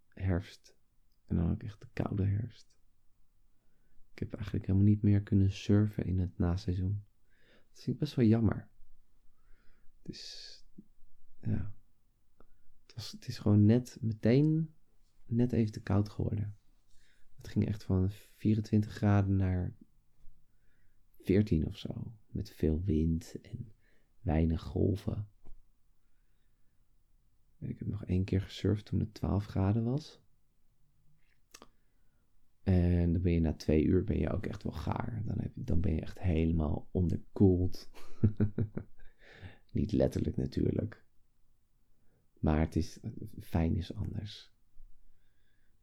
Herfst. 0.07 0.77
En 1.25 1.35
dan 1.35 1.51
ook 1.51 1.63
echt 1.63 1.79
de 1.79 1.87
koude 1.93 2.25
herfst. 2.25 2.77
Ik 4.11 4.19
heb 4.19 4.33
eigenlijk 4.33 4.65
helemaal 4.65 4.87
niet 4.87 5.01
meer 5.01 5.23
kunnen 5.23 5.51
surfen 5.51 6.05
in 6.05 6.19
het 6.19 6.37
naseizoen. 6.37 7.05
Dat 7.69 7.83
vind 7.83 7.95
ik 7.95 7.99
best 7.99 8.15
wel 8.15 8.25
jammer. 8.25 8.69
Het 10.01 10.11
is, 10.11 10.63
ja. 11.41 11.78
Het, 13.07 13.27
is 13.27 13.37
gewoon 13.37 13.65
net, 13.65 13.97
meteen, 14.01 14.73
net 15.25 15.51
even 15.51 15.71
te 15.71 15.81
koud 15.81 16.09
geworden. 16.09 16.57
Het 17.35 17.47
ging 17.47 17.67
echt 17.67 17.83
van 17.83 18.09
24 18.35 18.91
graden 18.91 19.35
naar 19.35 19.75
14 21.17 21.65
of 21.65 21.77
zo. 21.77 22.13
Met 22.27 22.51
veel 22.51 22.83
wind 22.83 23.41
en 23.41 23.73
weinig 24.21 24.61
golven. 24.61 25.27
Ik 27.59 27.79
heb 27.79 27.87
nog 27.87 28.05
één 28.05 28.23
keer 28.23 28.41
gesurfd 28.41 28.85
toen 28.85 28.99
het 28.99 29.13
12 29.13 29.45
graden 29.45 29.83
was. 29.83 30.21
En 32.63 33.13
dan 33.13 33.21
ben 33.21 33.31
je 33.31 33.39
na 33.39 33.53
twee 33.53 33.85
uur 33.85 34.03
ben 34.03 34.19
je 34.19 34.29
ook 34.29 34.45
echt 34.45 34.63
wel 34.63 34.71
gaar. 34.71 35.21
Dan, 35.25 35.39
heb 35.39 35.51
dan 35.55 35.81
ben 35.81 35.93
je 35.93 36.01
echt 36.01 36.19
helemaal 36.19 36.89
onderkoeld. 36.91 37.89
Niet 39.71 39.91
letterlijk 39.91 40.37
natuurlijk. 40.37 41.07
Maar 42.39 42.59
het 42.59 42.75
is, 42.75 42.99
fijn 43.41 43.75
is 43.75 43.93
anders. 43.93 44.51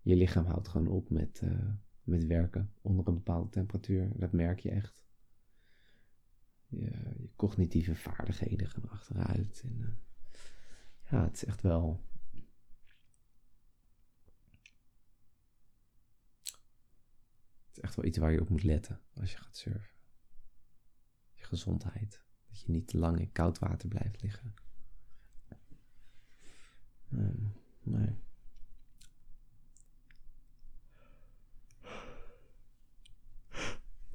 Je 0.00 0.16
lichaam 0.16 0.44
houdt 0.44 0.68
gewoon 0.68 0.88
op 0.88 1.10
met, 1.10 1.40
uh, 1.44 1.72
met 2.02 2.26
werken 2.26 2.72
onder 2.80 3.08
een 3.08 3.14
bepaalde 3.14 3.48
temperatuur. 3.48 4.10
Dat 4.14 4.32
merk 4.32 4.60
je 4.60 4.70
echt. 4.70 5.04
Je, 6.66 6.84
je 7.16 7.30
cognitieve 7.36 7.94
vaardigheden 7.94 8.70
gaan 8.70 8.88
achteruit. 8.88 9.62
En, 9.64 9.78
uh, 9.78 9.88
ja, 11.10 11.24
het 11.24 11.34
is 11.34 11.44
echt 11.44 11.62
wel 11.62 12.04
is 17.76 17.82
echt 17.82 17.94
wel 17.94 18.04
iets 18.04 18.18
waar 18.18 18.32
je 18.32 18.40
op 18.40 18.48
moet 18.48 18.62
letten 18.62 19.00
als 19.14 19.32
je 19.32 19.36
gaat 19.36 19.56
surfen. 19.56 19.96
Je 21.34 21.44
gezondheid. 21.44 22.24
Dat 22.48 22.60
je 22.60 22.72
niet 22.72 22.88
te 22.88 22.98
lang 22.98 23.20
in 23.20 23.32
koud 23.32 23.58
water 23.58 23.88
blijft 23.88 24.22
liggen. 24.22 24.54
Um, 27.12 27.52
nee. 27.82 28.16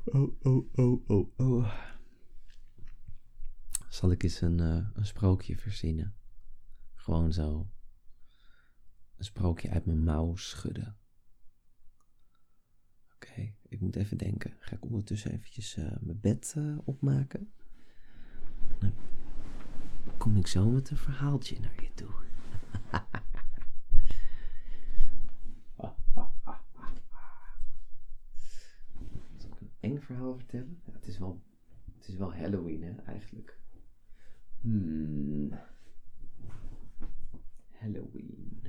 Oh, 0.06 0.46
oh, 0.46 0.70
oh, 0.76 1.10
oh, 1.10 1.40
oh. 1.40 1.74
Zal 3.90 4.12
ik 4.12 4.24
eens 4.24 4.42
een, 4.42 4.58
uh, 4.58 4.88
een 4.94 5.06
sprookje 5.06 5.58
verzinnen? 5.58 6.16
Gewoon 6.96 7.34
zo. 7.34 7.70
Een 9.18 9.24
sprookje 9.24 9.70
uit 9.70 9.86
mijn 9.86 10.04
mouw 10.04 10.36
schudden. 10.36 10.98
Oké, 13.16 13.54
ik 13.68 13.80
moet 13.80 13.96
even 13.96 14.18
denken. 14.18 14.56
Ga 14.60 14.76
ik 14.76 14.86
ondertussen 14.86 15.32
eventjes 15.32 15.78
uh, 15.78 15.98
mijn 16.00 16.20
bed 16.20 16.54
uh, 16.58 16.78
opmaken. 16.84 17.54
Dan 18.80 18.94
kom 20.18 20.38
ik 20.38 20.48
zo 20.48 20.70
met 20.70 20.90
een 20.90 20.98
verhaaltje 20.98 21.60
naar 21.60 21.84
je 21.84 21.94
toe. 21.94 22.14
Zal 29.38 29.52
ik 29.52 29.62
een 29.62 29.72
eng 29.80 30.00
verhaal 30.00 30.36
vertellen? 30.36 30.82
Ja, 30.86 30.94
het, 30.94 31.08
is 31.08 31.18
wel, 31.18 31.42
het 31.98 32.08
is 32.08 32.16
wel 32.16 32.34
Halloween, 32.34 32.84
hè, 32.84 32.96
eigenlijk. 33.06 33.60
Hmm. 34.62 35.60
Halloween. 37.72 38.62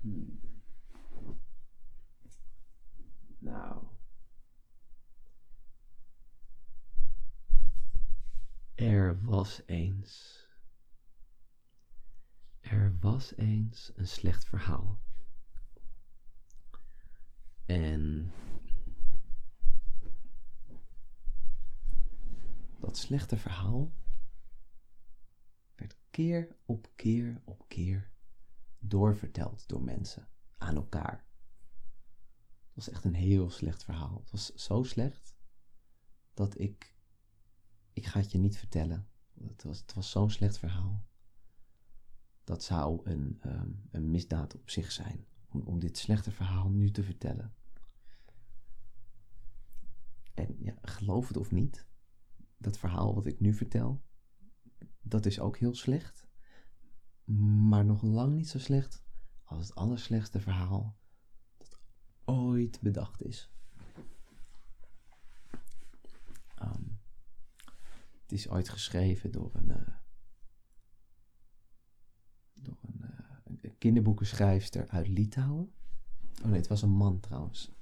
Hmm. 0.00 0.40
Nou. 3.38 3.82
Er 8.74 9.24
was 9.24 9.62
eens. 9.66 10.47
Er 12.70 12.96
was 13.00 13.36
eens 13.36 13.92
een 13.94 14.06
slecht 14.06 14.44
verhaal. 14.44 15.00
En 17.66 18.32
dat 22.80 22.96
slechte 22.96 23.36
verhaal 23.36 23.92
werd 25.74 25.96
keer 26.10 26.56
op 26.64 26.88
keer 26.94 27.40
op 27.44 27.64
keer 27.68 28.10
doorverteld 28.78 29.68
door 29.68 29.82
mensen 29.82 30.28
aan 30.58 30.76
elkaar 30.76 31.28
was 32.78 32.88
echt 32.88 33.04
een 33.04 33.14
heel 33.14 33.50
slecht 33.50 33.84
verhaal. 33.84 34.18
Het 34.20 34.30
was 34.30 34.54
zo 34.54 34.82
slecht 34.82 35.34
dat 36.34 36.58
ik. 36.58 36.94
Ik 37.92 38.06
ga 38.06 38.20
het 38.20 38.32
je 38.32 38.38
niet 38.38 38.58
vertellen. 38.58 39.08
Het 39.48 39.62
was, 39.62 39.78
het 39.78 39.94
was 39.94 40.10
zo'n 40.10 40.30
slecht 40.30 40.58
verhaal. 40.58 41.07
Dat 42.48 42.62
zou 42.62 43.00
een, 43.04 43.40
um, 43.46 43.82
een 43.90 44.10
misdaad 44.10 44.54
op 44.54 44.70
zich 44.70 44.92
zijn. 44.92 45.26
Om, 45.48 45.78
dit 45.78 45.98
slechte 45.98 46.30
verhaal 46.30 46.70
nu 46.70 46.90
te 46.90 47.02
vertellen. 47.02 47.54
En 50.34 50.56
ja, 50.58 50.74
geloof 50.82 51.28
het 51.28 51.36
of 51.36 51.50
niet, 51.50 51.86
dat 52.56 52.78
verhaal 52.78 53.14
wat 53.14 53.26
ik 53.26 53.40
nu 53.40 53.54
vertel, 53.54 54.04
dat 55.00 55.26
is 55.26 55.40
ook 55.40 55.56
heel 55.56 55.74
slecht. 55.74 56.26
Maar 57.68 57.84
nog 57.84 58.02
lang 58.02 58.34
niet 58.34 58.48
zo 58.48 58.58
slecht 58.58 59.04
als 59.44 59.68
het 59.68 59.74
allerslechtste 59.74 60.40
verhaal 60.40 60.98
ooit 62.24 62.80
bedacht 62.80 63.22
is. 63.22 63.52
Um, 66.62 67.00
het 68.22 68.32
is 68.32 68.48
ooit 68.48 68.68
geschreven 68.68 69.32
door 69.32 69.54
een, 69.54 69.70
uh, 69.70 69.96
door 72.62 72.76
een, 72.82 73.00
uh, 73.02 73.60
een, 73.62 73.78
kinderboekenschrijfster 73.78 74.88
uit 74.88 75.08
Litouwen. 75.08 75.72
Oh 76.42 76.48
nee, 76.48 76.58
het 76.58 76.68
was 76.68 76.82
een 76.82 76.90
man 76.90 77.20
trouwens. 77.20 77.72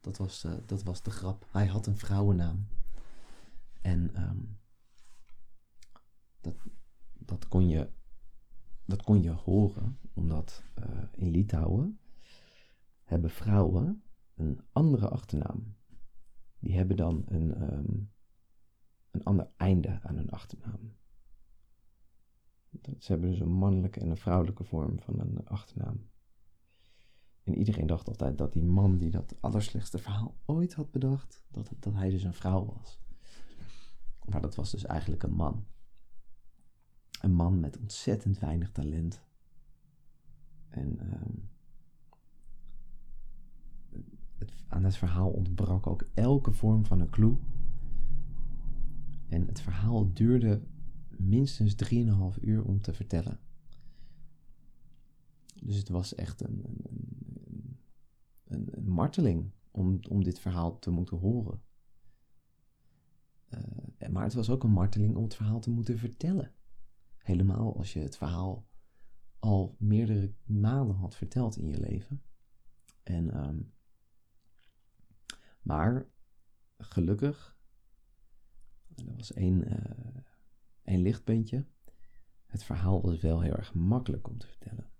Dat 0.00 0.16
was, 0.16 0.44
uh, 0.44 0.52
dat 0.66 0.82
was 0.82 1.02
de 1.02 1.10
grap. 1.10 1.46
Hij 1.50 1.66
had 1.66 1.86
een 1.86 1.96
vrouwennaam. 1.96 2.66
En 3.80 4.22
um, 4.22 4.58
dat, 6.40 6.54
dat, 7.12 7.48
kon 7.48 7.68
je, 7.68 7.90
dat 8.84 9.02
kon 9.02 9.22
je 9.22 9.30
horen, 9.30 9.98
omdat 10.12 10.62
in 11.12 11.30
Litouwen 11.30 11.98
hebben 13.04 13.30
vrouwen 13.30 14.02
een 14.34 14.60
andere 14.72 15.08
achternaam. 15.08 15.76
Die 16.58 16.76
hebben 16.76 16.96
dan 16.96 17.24
een, 17.26 17.62
um, 17.62 18.12
een 19.10 19.24
ander 19.24 19.50
einde 19.56 20.00
aan 20.02 20.16
hun 20.16 20.30
achternaam. 20.30 20.94
Ze 22.98 23.12
hebben 23.12 23.30
dus 23.30 23.40
een 23.40 23.52
mannelijke 23.52 24.00
en 24.00 24.10
een 24.10 24.16
vrouwelijke 24.16 24.64
vorm 24.64 25.00
van 25.00 25.20
een 25.20 25.46
achternaam. 25.46 26.08
En 27.42 27.54
iedereen 27.54 27.86
dacht 27.86 28.08
altijd 28.08 28.38
dat 28.38 28.52
die 28.52 28.64
man 28.64 28.96
die 28.96 29.10
dat 29.10 29.36
allerslechtste 29.40 29.98
verhaal 29.98 30.36
ooit 30.44 30.74
had 30.74 30.90
bedacht, 30.90 31.44
dat, 31.50 31.72
dat 31.78 31.94
hij 31.94 32.10
dus 32.10 32.22
een 32.22 32.34
vrouw 32.34 32.64
was. 32.64 33.00
Maar 34.24 34.40
dat 34.40 34.54
was 34.54 34.70
dus 34.70 34.84
eigenlijk 34.84 35.22
een 35.22 35.34
man. 35.34 35.66
Een 37.20 37.32
man 37.32 37.60
met 37.60 37.78
ontzettend 37.78 38.38
weinig 38.38 38.72
talent. 38.72 39.22
En 40.68 41.00
um, 41.00 41.50
aan 44.68 44.84
het 44.84 44.96
verhaal 44.96 45.30
ontbrak 45.30 45.86
ook 45.86 46.06
elke 46.14 46.52
vorm 46.52 46.86
van 46.86 47.00
een 47.00 47.10
clue. 47.10 47.36
En 49.28 49.46
het 49.46 49.60
verhaal 49.60 50.12
duurde 50.12 50.62
minstens 51.28 51.74
3,5 51.90 52.40
uur 52.40 52.64
om 52.64 52.80
te 52.80 52.94
vertellen. 52.94 53.40
Dus 55.62 55.76
het 55.76 55.88
was 55.88 56.14
echt 56.14 56.40
een, 56.40 56.64
een, 58.44 58.68
een, 58.76 58.88
marteling 58.88 59.50
om, 59.70 60.00
om 60.08 60.24
dit 60.24 60.38
verhaal 60.38 60.78
te 60.78 60.90
moeten 60.90 61.16
horen. 61.16 61.62
Uh, 63.50 64.08
maar 64.08 64.24
het 64.24 64.34
was 64.34 64.50
ook 64.50 64.64
een 64.64 64.70
marteling 64.70 65.16
om 65.16 65.22
het 65.22 65.34
verhaal 65.34 65.60
te 65.60 65.70
moeten 65.70 65.98
vertellen. 65.98 66.52
Helemaal 67.16 67.76
als 67.76 67.92
je 67.92 68.00
het 68.00 68.16
verhaal 68.16 68.66
al 69.38 69.76
meerdere 69.78 70.34
maanden 70.44 70.96
had 70.96 71.16
verteld 71.16 71.56
in 71.56 71.68
je 71.68 71.80
leven. 71.80 72.22
En, 73.02 73.30
ehm, 73.30 73.60
maar 75.62 76.06
gelukkig, 76.78 77.56
er 78.94 79.16
was 79.16 79.32
één, 79.32 79.72
uh, 79.72 80.22
één 80.84 81.00
lichtpuntje. 81.00 81.66
Het 82.46 82.64
verhaal 82.64 83.02
was 83.02 83.20
wel 83.20 83.40
heel 83.40 83.56
erg 83.56 83.74
makkelijk 83.74 84.28
om 84.28 84.38
te 84.38 84.46
vertellen. 84.46 84.90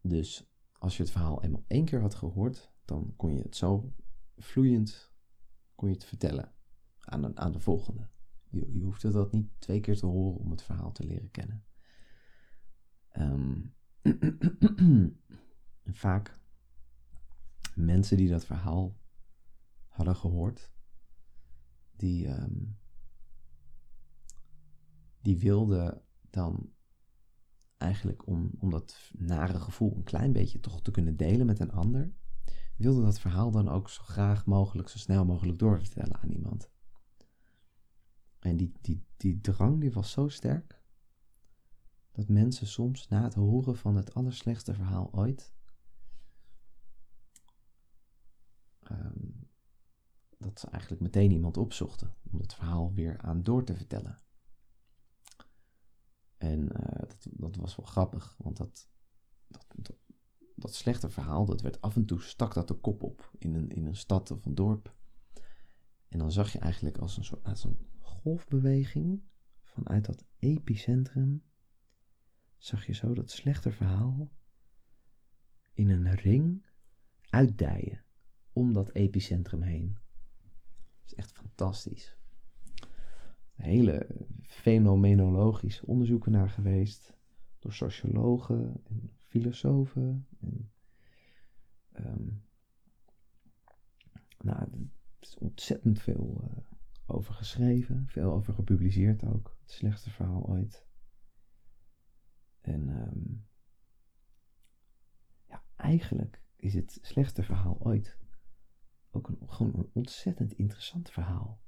Dus 0.00 0.50
als 0.78 0.96
je 0.96 1.02
het 1.02 1.12
verhaal 1.12 1.42
eenmaal 1.42 1.64
één 1.66 1.84
keer 1.84 2.00
had 2.00 2.14
gehoord, 2.14 2.72
dan 2.84 3.12
kon 3.16 3.34
je 3.34 3.42
het 3.42 3.56
zo 3.56 3.92
vloeiend 4.36 5.12
kon 5.74 5.88
je 5.88 5.94
het 5.94 6.04
vertellen 6.04 6.52
aan 7.00 7.22
de, 7.22 7.34
aan 7.34 7.52
de 7.52 7.60
volgende. 7.60 8.08
Je, 8.50 8.72
je 8.72 8.82
hoefde 8.82 9.10
dat 9.10 9.32
niet 9.32 9.48
twee 9.58 9.80
keer 9.80 9.96
te 9.96 10.06
horen 10.06 10.40
om 10.40 10.50
het 10.50 10.62
verhaal 10.62 10.92
te 10.92 11.04
leren 11.04 11.30
kennen. 11.30 11.64
Um, 13.18 13.74
vaak 15.84 16.38
mensen 17.74 18.16
die 18.16 18.28
dat 18.28 18.44
verhaal 18.44 18.96
hadden 19.86 20.16
gehoord, 20.16 20.72
die, 21.96 22.28
um, 22.28 22.78
die 25.20 25.38
wilden 25.38 26.02
dan 26.30 26.72
eigenlijk 27.76 28.26
om, 28.26 28.50
om 28.58 28.70
dat 28.70 29.10
nare 29.12 29.60
gevoel 29.60 29.96
een 29.96 30.04
klein 30.04 30.32
beetje 30.32 30.60
toch 30.60 30.82
te 30.82 30.90
kunnen 30.90 31.16
delen 31.16 31.46
met 31.46 31.60
een 31.60 31.72
ander, 31.72 32.12
wilde 32.76 33.02
dat 33.02 33.20
verhaal 33.20 33.50
dan 33.50 33.68
ook 33.68 33.90
zo 33.90 34.02
graag 34.02 34.46
mogelijk, 34.46 34.88
zo 34.88 34.98
snel 34.98 35.24
mogelijk 35.24 35.58
doorvertellen 35.58 36.20
aan 36.20 36.30
iemand. 36.30 36.70
En 38.38 38.56
die, 38.56 38.72
die, 38.80 39.06
die 39.16 39.40
drang 39.40 39.80
die 39.80 39.92
was 39.92 40.10
zo 40.10 40.28
sterk, 40.28 40.82
dat 42.12 42.28
mensen 42.28 42.66
soms 42.66 43.08
na 43.08 43.22
het 43.22 43.34
horen 43.34 43.76
van 43.76 43.96
het 43.96 44.14
allerslechtste 44.14 44.74
verhaal 44.74 45.12
ooit, 45.12 45.54
ehm, 48.80 49.43
dat 50.44 50.60
ze 50.60 50.66
eigenlijk 50.66 51.02
meteen 51.02 51.30
iemand 51.30 51.56
opzochten 51.56 52.14
om 52.32 52.40
het 52.40 52.54
verhaal 52.54 52.92
weer 52.94 53.18
aan 53.18 53.42
door 53.42 53.64
te 53.64 53.76
vertellen. 53.76 54.22
En 56.36 56.60
uh, 56.60 56.98
dat, 56.98 57.26
dat, 57.30 57.56
was 57.56 57.76
wel 57.76 57.86
grappig, 57.86 58.36
want 58.38 58.56
dat, 58.56 58.88
dat, 59.48 59.66
dat, 59.76 59.96
dat, 60.54 60.74
slechte 60.74 61.10
verhaal, 61.10 61.44
dat 61.44 61.60
werd 61.60 61.80
af 61.80 61.96
en 61.96 62.04
toe 62.04 62.22
stak 62.22 62.54
dat 62.54 62.68
de 62.68 62.74
kop 62.74 63.02
op 63.02 63.30
in 63.38 63.54
een, 63.54 63.70
in 63.70 63.86
een 63.86 63.96
stad 63.96 64.30
of 64.30 64.44
een 64.44 64.54
dorp. 64.54 64.94
En 66.08 66.18
dan 66.18 66.32
zag 66.32 66.52
je 66.52 66.58
eigenlijk 66.58 66.98
als 66.98 67.16
een 67.16 67.24
soort 67.24 67.44
als 67.44 67.64
een 67.64 67.88
golfbeweging 67.98 69.22
vanuit 69.62 70.04
dat 70.04 70.24
epicentrum, 70.38 71.44
zag 72.56 72.86
je 72.86 72.92
zo 72.92 73.14
dat 73.14 73.30
slechte 73.30 73.72
verhaal 73.72 74.32
in 75.72 75.90
een 75.90 76.14
ring 76.14 76.66
uitdijen 77.28 78.04
om 78.52 78.72
dat 78.72 78.92
epicentrum 78.92 79.62
heen. 79.62 79.98
Is 81.04 81.14
echt 81.14 81.32
fantastisch 81.32 82.16
hele 83.64 84.06
fenomenologische 84.42 85.86
onderzoeken 85.86 86.32
naar 86.32 86.50
geweest. 86.50 87.16
Door 87.58 87.72
sociologen 87.72 88.80
en 88.84 89.10
filosofen. 89.16 90.26
En, 90.40 90.72
um, 91.92 92.44
nou, 94.38 94.58
er 94.58 94.88
is 95.20 95.38
ontzettend 95.38 96.00
veel 96.00 96.50
uh, 96.50 96.58
over 97.06 97.34
geschreven. 97.34 98.06
Veel 98.06 98.32
over 98.32 98.54
gepubliceerd 98.54 99.24
ook. 99.24 99.56
Het 99.60 99.70
slechtste 99.70 100.10
verhaal 100.10 100.46
ooit. 100.46 100.86
En 102.60 102.88
um, 102.88 103.46
ja, 105.48 105.62
eigenlijk 105.76 106.42
is 106.56 106.74
het 106.74 106.98
slechtste 107.02 107.42
verhaal 107.42 107.76
ooit 107.80 108.18
ook 109.14 109.28
een, 109.28 109.38
gewoon 109.46 109.74
een 109.74 109.90
ontzettend 109.92 110.52
interessant 110.52 111.10
verhaal. 111.10 111.60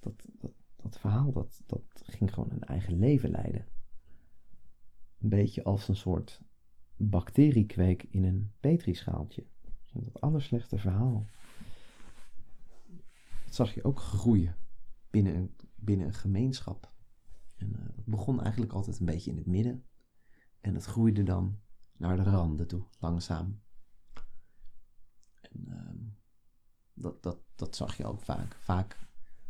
Dat, 0.00 0.28
dat, 0.32 0.52
dat 0.76 0.98
verhaal, 0.98 1.32
dat, 1.32 1.62
dat 1.66 2.02
ging 2.04 2.34
gewoon 2.34 2.50
een 2.50 2.64
eigen 2.64 2.98
leven 2.98 3.30
leiden. 3.30 3.66
Een 5.18 5.28
beetje 5.28 5.64
als 5.64 5.88
een 5.88 5.96
soort 5.96 6.42
bacteriekweek 6.96 8.02
in 8.02 8.24
een 8.24 8.52
petrischaaltje. 8.60 9.46
Dat 9.92 10.20
allerslechte 10.20 10.78
verhaal. 10.78 11.26
Dat 13.44 13.54
zag 13.54 13.74
je 13.74 13.84
ook 13.84 13.98
groeien 13.98 14.56
binnen 15.10 15.34
een, 15.34 15.56
binnen 15.76 16.06
een 16.06 16.14
gemeenschap. 16.14 16.92
En 17.56 17.72
het 17.96 18.04
begon 18.04 18.42
eigenlijk 18.42 18.72
altijd 18.72 18.98
een 18.98 19.06
beetje 19.06 19.30
in 19.30 19.36
het 19.36 19.46
midden. 19.46 19.84
En 20.60 20.74
het 20.74 20.84
groeide 20.84 21.22
dan 21.22 21.60
naar 21.96 22.16
de 22.16 22.22
randen 22.22 22.66
toe, 22.66 22.84
langzaam. 22.98 23.60
En 25.40 25.64
uh, 25.68 25.93
dat, 26.94 27.22
dat, 27.22 27.38
dat 27.54 27.76
zag 27.76 27.96
je 27.96 28.04
ook 28.04 28.20
vaak. 28.20 28.56
Vaak 28.60 29.08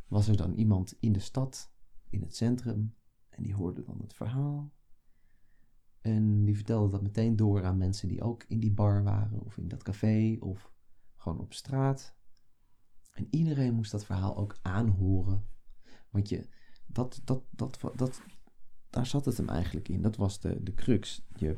was 0.08 0.28
er 0.28 0.36
dan 0.36 0.52
iemand 0.52 0.96
in 1.00 1.12
de 1.12 1.20
stad, 1.20 1.72
in 2.08 2.20
het 2.20 2.36
centrum, 2.36 2.94
en 3.28 3.42
die 3.42 3.54
hoorde 3.54 3.82
dan 3.82 4.00
het 4.00 4.14
verhaal. 4.14 4.72
En 6.00 6.44
die 6.44 6.54
vertelde 6.54 6.90
dat 6.90 7.02
meteen 7.02 7.36
door 7.36 7.64
aan 7.64 7.78
mensen 7.78 8.08
die 8.08 8.22
ook 8.22 8.44
in 8.48 8.60
die 8.60 8.72
bar 8.72 9.02
waren, 9.02 9.40
of 9.40 9.56
in 9.56 9.68
dat 9.68 9.82
café, 9.82 10.36
of 10.40 10.72
gewoon 11.16 11.40
op 11.40 11.52
straat. 11.52 12.16
En 13.12 13.26
iedereen 13.30 13.74
moest 13.74 13.90
dat 13.90 14.04
verhaal 14.04 14.36
ook 14.36 14.58
aanhoren. 14.62 15.46
Want 16.10 16.28
je, 16.28 16.48
dat, 16.86 17.20
dat, 17.24 17.44
dat, 17.50 17.80
dat, 17.96 18.22
daar 18.90 19.06
zat 19.06 19.24
het 19.24 19.36
hem 19.36 19.48
eigenlijk 19.48 19.88
in. 19.88 20.02
Dat 20.02 20.16
was 20.16 20.40
de, 20.40 20.62
de 20.62 20.74
crux. 20.74 21.26
Je, 21.36 21.56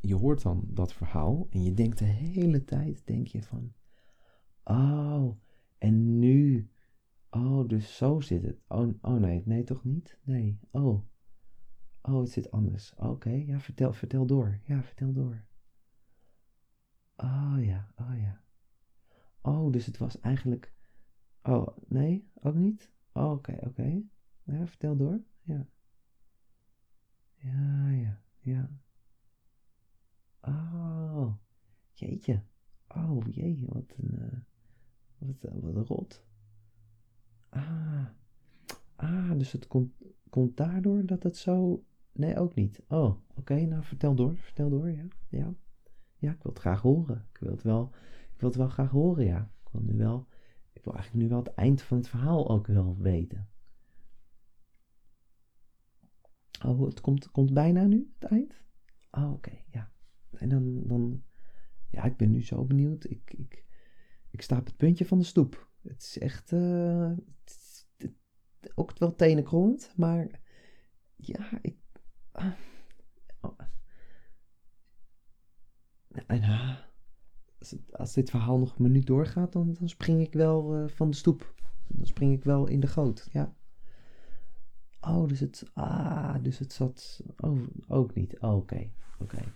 je 0.00 0.14
hoort 0.14 0.42
dan 0.42 0.64
dat 0.68 0.92
verhaal 0.92 1.46
en 1.50 1.62
je 1.62 1.74
denkt 1.74 1.98
de 1.98 2.04
hele 2.04 2.64
tijd, 2.64 3.06
denk 3.06 3.26
je 3.26 3.42
van, 3.42 3.72
oh, 4.64 5.36
en 5.78 6.18
nu 6.18 6.72
Oh, 7.34 7.68
dus 7.68 7.96
zo 7.96 8.20
zit 8.20 8.42
het. 8.42 8.60
Oh, 8.68 8.94
oh 9.00 9.20
nee, 9.20 9.42
nee 9.44 9.64
toch 9.64 9.84
niet? 9.84 10.18
Nee. 10.22 10.60
Oh. 10.70 11.04
Oh, 12.02 12.20
het 12.20 12.30
zit 12.30 12.50
anders. 12.50 12.94
Oké, 12.96 13.30
ja, 13.30 13.60
vertel, 13.60 13.92
vertel 13.92 14.26
door. 14.26 14.60
Ja, 14.64 14.82
vertel 14.82 15.12
door. 15.12 15.44
Oh 17.16 17.56
ja, 17.58 17.92
oh 17.96 18.18
ja. 18.18 18.44
Oh, 19.40 19.72
dus 19.72 19.86
het 19.86 19.98
was 19.98 20.20
eigenlijk. 20.20 20.72
Oh, 21.42 21.66
nee, 21.88 22.30
ook 22.34 22.54
niet? 22.54 22.92
Oh, 23.12 23.30
oké, 23.30 23.56
oké. 23.60 24.02
Ja, 24.42 24.66
vertel 24.66 24.96
door. 24.96 25.22
Ja. 25.42 25.66
Ja, 27.34 27.90
ja, 27.90 28.22
ja. 28.38 28.70
Oh, 30.40 31.34
jeetje. 31.92 32.42
Oh, 32.88 33.26
jee, 33.30 33.64
wat 33.66 33.94
een. 33.96 34.14
Uh, 34.22 34.51
wat, 35.26 35.52
wat 35.60 35.86
rot. 35.86 36.24
Ah, 37.48 38.06
ah 38.96 39.38
dus 39.38 39.52
het 39.52 39.66
komt, 39.66 39.92
komt 40.30 40.56
daardoor 40.56 41.06
dat 41.06 41.22
het 41.22 41.36
zo... 41.36 41.84
Nee, 42.12 42.36
ook 42.36 42.54
niet. 42.54 42.82
Oh, 42.88 43.16
oké, 43.34 43.54
nou 43.54 43.84
vertel 43.84 44.14
door, 44.14 44.36
vertel 44.36 44.70
door, 44.70 44.90
ja. 44.90 45.06
Ja, 45.28 45.54
ja 46.18 46.30
ik 46.30 46.42
wil 46.42 46.52
het 46.52 46.60
graag 46.60 46.80
horen. 46.80 47.26
Ik 47.32 47.38
wil 47.40 47.50
het 47.50 47.62
wel, 47.62 47.90
ik 48.34 48.40
wil 48.40 48.48
het 48.48 48.58
wel 48.58 48.68
graag 48.68 48.90
horen, 48.90 49.24
ja. 49.24 49.50
Ik 49.64 49.68
wil 49.72 49.82
nu 49.82 49.96
wel, 49.96 50.26
ik 50.72 50.84
wil 50.84 50.94
eigenlijk 50.94 51.24
nu 51.24 51.30
wel 51.30 51.38
het 51.38 51.54
eind 51.54 51.82
van 51.82 51.96
het 51.96 52.08
verhaal 52.08 52.50
ook 52.50 52.66
wel 52.66 52.96
weten. 52.98 53.48
Oh, 56.64 56.84
het 56.84 57.00
komt, 57.00 57.30
komt 57.30 57.54
bijna 57.54 57.84
nu, 57.84 58.12
het 58.18 58.30
eind? 58.30 58.62
Oh, 59.10 59.32
oké, 59.32 59.52
ja. 59.70 59.92
En 60.30 60.48
dan, 60.48 60.86
dan, 60.86 61.22
ja, 61.90 62.04
ik 62.04 62.16
ben 62.16 62.30
nu 62.30 62.44
zo 62.44 62.64
benieuwd. 62.64 63.04
Ik, 63.04 63.32
ik, 63.36 63.64
ik 64.32 64.42
sta 64.42 64.56
op 64.56 64.66
het 64.66 64.76
puntje 64.76 65.06
van 65.06 65.18
de 65.18 65.24
stoep. 65.24 65.68
Het 65.82 66.02
is 66.02 66.18
echt 66.18 66.52
uh, 66.52 67.12
het, 67.44 67.86
ook 68.74 68.98
wel 68.98 69.14
maar 69.96 70.40
ja, 71.16 71.58
ik. 71.62 71.76
Uh, 72.34 72.52
oh. 73.40 73.58
uh, 76.28 76.76
als, 77.58 77.74
als, 77.90 78.12
dit 78.12 78.30
verhaal 78.30 78.58
nog 78.58 78.76
een 78.76 78.82
minuut 78.82 79.06
doorgaat, 79.06 79.52
dan, 79.52 79.72
dan 79.78 79.88
spring 79.88 80.20
ik 80.20 80.32
wel 80.32 80.82
uh, 80.82 80.88
van 80.88 81.10
de 81.10 81.16
stoep. 81.16 81.54
Dan 81.86 82.06
spring 82.06 82.32
ik 82.32 82.44
wel 82.44 82.66
in 82.66 82.80
de 82.80 82.86
goot, 82.86 83.28
ja. 83.32 83.54
Oh, 85.00 85.28
dus 85.28 85.40
het. 85.40 85.70
Ah, 85.72 86.42
dus 86.42 86.58
het 86.58 86.72
zat. 86.72 87.20
Oh, 87.36 87.58
ook 87.88 88.14
niet. 88.14 88.38
Oké, 88.38 88.90
oké. 89.18 89.54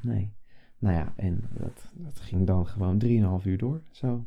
Nee. 0.00 0.34
Nou 0.78 0.94
ja, 0.94 1.12
en 1.16 1.44
dat, 1.52 1.92
dat 1.94 2.20
ging 2.20 2.46
dan 2.46 2.66
gewoon 2.66 3.02
3,5 3.40 3.46
uur 3.46 3.58
door, 3.58 3.82
zo 3.90 4.26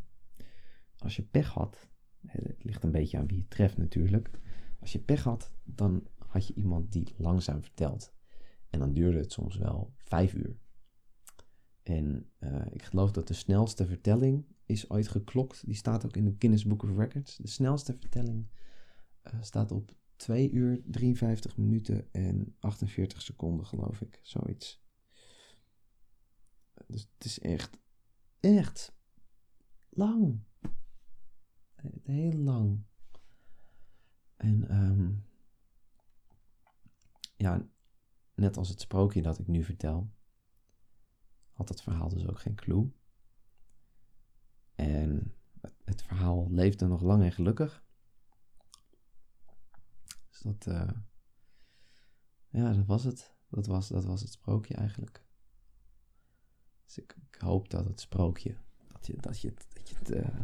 als 0.99 1.15
je 1.15 1.23
pech 1.23 1.49
had, 1.53 1.87
het 2.27 2.63
ligt 2.63 2.83
een 2.83 2.91
beetje 2.91 3.17
aan 3.17 3.27
wie 3.27 3.37
je 3.37 3.47
treft 3.47 3.77
natuurlijk. 3.77 4.29
Als 4.79 4.91
je 4.91 4.99
pech 4.99 5.23
had, 5.23 5.51
dan 5.63 6.07
had 6.17 6.47
je 6.47 6.53
iemand 6.53 6.91
die 6.91 7.13
langzaam 7.17 7.61
vertelt. 7.61 8.13
En 8.69 8.79
dan 8.79 8.93
duurde 8.93 9.17
het 9.17 9.31
soms 9.31 9.57
wel 9.57 9.93
vijf 9.97 10.33
uur. 10.33 10.57
En 11.83 12.29
uh, 12.39 12.65
ik 12.69 12.83
geloof 12.83 13.11
dat 13.11 13.27
de 13.27 13.33
snelste 13.33 13.85
vertelling 13.85 14.45
is 14.65 14.89
ooit 14.89 15.07
geklokt. 15.07 15.65
Die 15.65 15.75
staat 15.75 16.05
ook 16.05 16.15
in 16.15 16.25
de 16.25 16.35
Guinness 16.39 16.65
Book 16.65 16.83
of 16.83 16.97
Records. 16.97 17.37
De 17.37 17.47
snelste 17.47 17.93
vertelling 17.93 18.47
uh, 19.23 19.41
staat 19.41 19.71
op 19.71 19.95
2 20.15 20.51
uur 20.51 20.81
53 20.85 21.57
minuten 21.57 22.11
en 22.11 22.55
48 22.59 23.21
seconden, 23.21 23.65
geloof 23.65 24.01
ik. 24.01 24.19
Zoiets. 24.21 24.87
Dus 26.89 27.09
het 27.13 27.25
is 27.25 27.39
echt, 27.39 27.79
echt 28.39 28.93
lang. 29.89 30.43
Heel 32.03 32.33
lang. 32.33 32.83
En 34.35 34.75
um, 34.75 35.25
ja, 37.35 37.67
net 38.33 38.57
als 38.57 38.69
het 38.69 38.81
sprookje 38.81 39.21
dat 39.21 39.39
ik 39.39 39.47
nu 39.47 39.63
vertel, 39.63 40.11
had 41.51 41.69
het 41.69 41.81
verhaal 41.81 42.09
dus 42.09 42.27
ook 42.27 42.39
geen 42.39 42.55
clue. 42.55 42.91
En 44.75 45.35
het 45.83 46.01
verhaal 46.01 46.51
leefde 46.51 46.87
nog 46.87 47.01
lang 47.01 47.23
en 47.23 47.31
gelukkig. 47.31 47.83
Dus 50.29 50.39
dat, 50.39 50.65
uh, 50.65 50.91
ja, 52.49 52.73
dat 52.73 52.85
was 52.85 53.03
het. 53.03 53.37
Dat 53.49 53.65
was, 53.65 53.87
dat 53.87 54.05
was 54.05 54.21
het 54.21 54.31
sprookje 54.31 54.75
eigenlijk. 54.75 55.28
Dus 56.89 56.97
ik, 56.97 57.15
hoop 57.37 57.69
dat 57.69 57.85
het 57.85 57.99
sprookje, 57.99 58.55
dat 58.91 59.07
je, 59.07 59.17
dat 59.17 59.41
je, 59.41 59.53
dat 59.73 59.89
je, 59.89 59.95
het, 59.95 60.11
uh, 60.11 60.39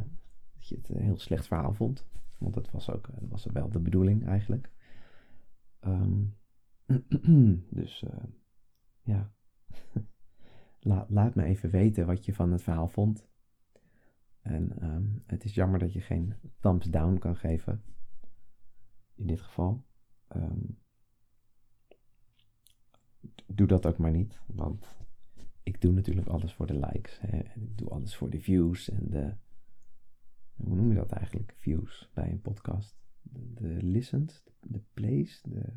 dat 0.53 0.67
je 0.67 0.75
het 0.75 0.89
een 0.89 1.01
heel 1.01 1.17
slecht 1.17 1.47
verhaal 1.47 1.73
vond. 1.73 2.05
Want 2.37 2.53
dat 2.53 2.71
was 2.71 2.89
ook 2.89 3.09
dat 3.19 3.29
was 3.29 3.45
wel 3.45 3.69
de 3.69 3.79
bedoeling 3.79 4.25
eigenlijk. 4.25 4.71
Um, 5.81 6.37
dus 7.79 8.03
uh, 8.03 8.23
ja, 9.01 9.33
La, 10.89 11.05
laat 11.09 11.35
me 11.35 11.43
even 11.43 11.69
weten 11.69 12.05
wat 12.05 12.25
je 12.25 12.33
van 12.33 12.51
het 12.51 12.61
verhaal 12.61 12.87
vond. 12.87 13.27
En 14.41 14.83
um, 14.83 15.23
het 15.25 15.43
is 15.43 15.53
jammer 15.53 15.79
dat 15.79 15.93
je 15.93 16.01
geen 16.01 16.35
thumbs 16.59 16.85
down 16.89 17.17
kan 17.17 17.35
geven. 17.35 17.83
In 19.15 19.27
dit 19.27 19.41
geval. 19.41 19.85
Um, 20.35 20.79
doe 23.45 23.67
dat 23.67 23.85
ook 23.85 23.97
maar 23.97 24.11
niet. 24.11 24.39
Want 24.45 25.04
ik 25.65 25.81
doe 25.81 25.91
natuurlijk 25.91 26.27
alles 26.27 26.53
voor 26.53 26.67
de 26.67 26.79
likes. 26.79 27.19
Hè, 27.19 27.37
en 27.37 27.61
ik 27.61 27.77
doe 27.77 27.89
alles 27.89 28.15
voor 28.15 28.29
de 28.29 28.41
views 28.41 28.89
en 28.89 29.09
de. 29.09 29.35
Hoe 30.55 30.75
noem 30.75 30.89
je 30.89 30.95
dat 30.95 31.11
eigenlijk? 31.11 31.55
Views 31.57 32.09
bij 32.13 32.31
een 32.31 32.41
podcast. 32.41 32.97
De, 33.21 33.53
de 33.53 33.83
listens, 33.83 34.43
de, 34.61 34.81
plays. 34.93 35.41
De. 35.41 35.73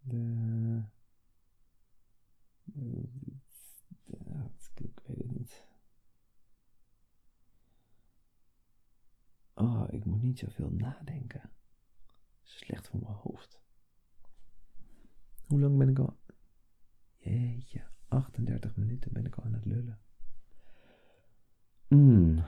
de, 0.00 0.82
de 2.64 3.08
ik 4.74 5.00
weet 5.06 5.18
het 5.18 5.30
niet. 5.30 5.66
Oh, 9.54 9.86
ik 9.90 10.04
moet 10.04 10.22
niet 10.22 10.38
zoveel 10.38 10.70
nadenken. 10.70 11.50
Slecht 12.42 12.88
voor 12.88 13.00
mijn 13.00 13.12
hoofd. 13.12 13.62
Hoe 15.46 15.60
lang 15.60 15.78
ben 15.78 15.88
ik 15.88 15.98
al? 15.98 16.18
Jeetje, 17.16 17.92
38 18.14 18.76
minuten 18.76 19.12
ben 19.12 19.26
ik 19.26 19.34
al 19.34 19.44
aan 19.44 19.52
het 19.52 19.64
lullen. 19.64 19.98
Mm. 21.88 22.42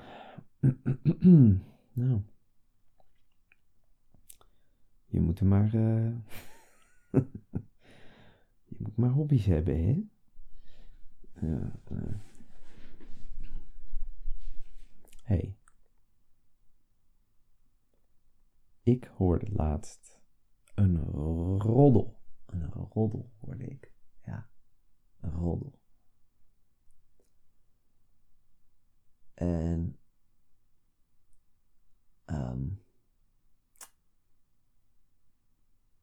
nou. 1.92 2.22
Je 5.06 5.20
moet 5.20 5.40
er 5.40 5.46
maar. 5.46 5.74
Uh... 5.74 6.16
je 8.68 8.76
moet 8.78 8.96
maar 8.96 9.10
hobby's 9.10 9.46
hebben, 9.46 9.84
hè? 9.84 10.04
Ja. 11.46 11.80
Uh... 11.92 12.14
Hey. 15.22 15.56
Ik 18.82 19.04
hoorde 19.04 19.52
laatst 19.52 20.20
een 20.74 20.98
roddel. 21.58 22.20
Een 22.46 22.70
roddel 22.70 23.32
hoorde 23.38 23.64
ik. 23.64 23.95
Roddel. 25.30 25.78
En 29.34 29.98
um, 32.26 32.84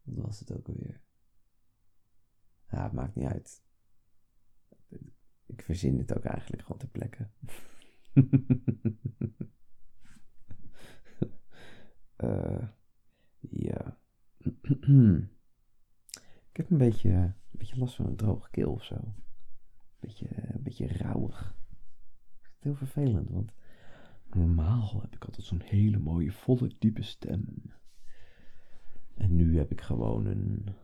wat 0.01 0.26
was 0.26 0.39
het 0.39 0.51
ook 0.51 0.67
alweer? 0.67 1.01
Ja, 2.69 2.84
het 2.84 2.91
maakt 2.91 3.15
niet 3.15 3.28
uit. 3.28 3.63
Ik 5.45 5.61
verzin 5.61 5.97
het 5.97 6.17
ook 6.17 6.24
eigenlijk 6.24 6.61
gewoon 6.61 6.78
ter 6.78 6.88
plekke. 6.88 7.30
uh, 12.17 12.67
ja. 13.67 13.99
ik 16.49 16.57
heb 16.57 16.69
een 16.69 16.78
beetje, 16.78 17.09
een 17.09 17.36
beetje 17.64 17.80
last 17.80 17.95
van 17.95 18.05
een 18.05 18.16
droge 18.16 18.49
keel 18.49 18.72
of 18.72 18.84
zo. 18.84 18.95
Een 18.95 19.14
beetje, 19.99 20.28
een 20.53 20.64
beetje 20.64 20.88
rauwig. 20.88 21.55
Heel 22.59 22.76
vervelend, 22.76 23.30
want 23.30 23.53
normaal 24.24 25.01
heb 25.01 25.16
ik 25.16 25.26
altijd 25.26 25.45
zo'n 25.45 25.61
hele 25.61 25.99
mooie, 25.99 26.32
volle, 26.32 26.76
diepe 26.80 27.01
stem. 27.01 27.74
En 29.14 29.36
nu 29.36 29.57
heb 29.57 29.72
ik 29.72 29.82
gewoon 29.82 30.26
een 30.26 30.76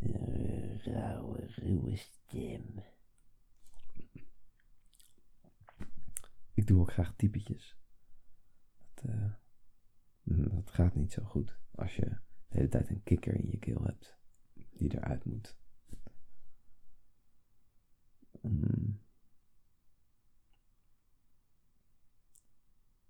uh, 0.00 0.78
rauwe, 0.78 1.46
ruwe 1.46 1.96
stem. 1.96 2.82
Ik 6.54 6.66
doe 6.66 6.80
ook 6.80 6.92
graag 6.92 7.14
typetjes. 7.16 7.76
Dat, 8.94 9.10
uh, 9.10 9.32
dat 10.24 10.70
gaat 10.70 10.94
niet 10.94 11.12
zo 11.12 11.22
goed 11.24 11.58
als 11.70 11.96
je 11.96 12.04
de 12.48 12.58
hele 12.58 12.68
tijd 12.68 12.88
een 12.88 13.02
kikker 13.02 13.34
in 13.34 13.50
je 13.50 13.58
keel 13.58 13.84
hebt 13.84 14.20
die 14.82 14.94
eruit 14.94 15.24
moet. 15.24 15.56
Mm. 18.40 19.00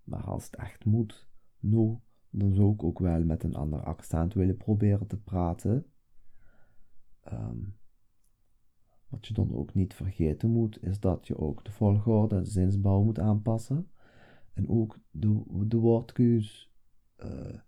Maar 0.05 0.25
als 0.25 0.45
het 0.45 0.57
echt 0.57 0.85
moet, 0.85 1.29
nou, 1.59 1.99
dan 2.31 2.55
zou 2.55 2.73
ik 2.73 2.83
ook 2.83 2.99
wel 2.99 3.25
met 3.25 3.45
een 3.45 3.55
ander 3.55 3.85
accent 3.85 4.35
willen 4.35 4.57
proberen 4.57 5.07
te 5.07 5.18
praten. 5.18 5.87
Um, 7.33 7.77
wat 9.09 9.27
je 9.27 9.35
dan 9.35 9.55
ook 9.55 9.75
niet 9.75 9.95
vergeten 9.95 10.51
moet, 10.51 10.83
is 10.83 11.01
dat 11.01 11.27
je 11.27 11.39
ook 11.39 11.64
de 11.64 11.70
volgorde 11.70 12.37
en 12.37 12.47
zinsbouw 12.47 13.03
moet 13.03 13.18
aanpassen. 13.18 13.91
En 14.53 14.68
ook 14.68 14.99
de, 15.11 15.43
de 15.66 15.77
woordkeus 15.77 16.73
uh, 17.16 17.59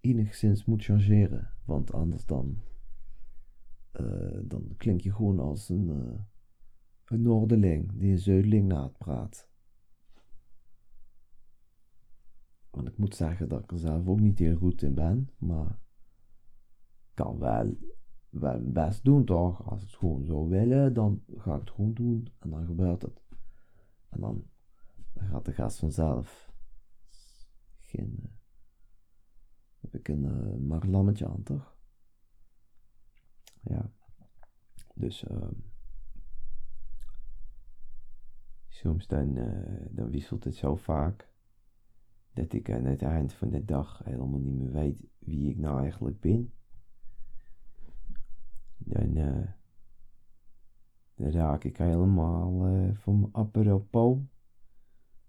enigszins 0.00 0.64
moet 0.64 0.84
changeren. 0.84 1.54
Want 1.64 1.92
anders 1.92 2.26
dan, 2.26 2.60
uh, 4.00 4.40
dan 4.42 4.74
klink 4.76 5.00
je 5.00 5.12
gewoon 5.12 5.38
als 5.38 5.68
een, 5.68 5.88
uh, 5.88 6.20
een 7.04 7.22
Noorderling 7.22 7.92
die 7.98 8.10
een 8.10 8.18
Zuideling 8.18 8.66
praat. 8.98 9.48
Want 12.70 12.88
ik 12.88 12.98
moet 12.98 13.14
zeggen 13.14 13.48
dat 13.48 13.62
ik 13.62 13.72
er 13.72 13.78
zelf 13.78 14.06
ook 14.06 14.20
niet 14.20 14.38
heel 14.38 14.56
goed 14.56 14.82
in 14.82 14.94
ben, 14.94 15.30
maar 15.38 15.78
kan 17.14 17.38
wel, 17.38 17.76
wel 18.28 18.60
mijn 18.60 18.72
best 18.72 19.04
doen 19.04 19.24
toch. 19.24 19.70
Als 19.70 19.82
ik 19.82 19.88
het 19.88 19.96
gewoon 19.96 20.24
zou 20.24 20.48
willen, 20.48 20.94
dan 20.94 21.22
ga 21.36 21.54
ik 21.54 21.60
het 21.60 21.70
gewoon 21.70 21.94
doen 21.94 22.28
en 22.38 22.50
dan 22.50 22.66
gebeurt 22.66 23.02
het. 23.02 23.22
En 24.08 24.20
dan, 24.20 24.44
dan 25.12 25.26
gaat 25.26 25.44
de 25.44 25.52
gast 25.52 25.78
vanzelf. 25.78 26.52
Geen, 27.80 28.38
heb 29.80 29.94
ik 29.94 30.08
een 30.08 30.24
uh, 30.24 31.28
aan, 31.28 31.42
toch? 31.42 31.75
Ja. 33.68 33.90
Dus, 34.94 35.24
uh, 35.24 35.48
soms 38.68 39.06
dan, 39.06 39.36
uh, 39.36 39.86
dan 39.90 40.10
wisselt 40.10 40.44
het 40.44 40.54
zo 40.54 40.76
vaak 40.76 41.28
dat 42.32 42.52
ik 42.52 42.70
aan 42.70 42.84
het 42.84 43.02
eind 43.02 43.32
van 43.32 43.50
de 43.50 43.64
dag 43.64 44.00
helemaal 44.04 44.40
niet 44.40 44.54
meer 44.54 44.72
weet 44.72 45.06
wie 45.18 45.50
ik 45.50 45.56
nou 45.56 45.80
eigenlijk 45.80 46.20
ben. 46.20 46.52
Dan, 48.78 49.16
uh, 49.16 49.48
dan 51.14 51.30
raak 51.30 51.64
ik 51.64 51.76
helemaal 51.76 52.68
uh, 52.68 52.94
van 52.94 53.20
mijn 53.20 53.32
apropos. 53.32 54.18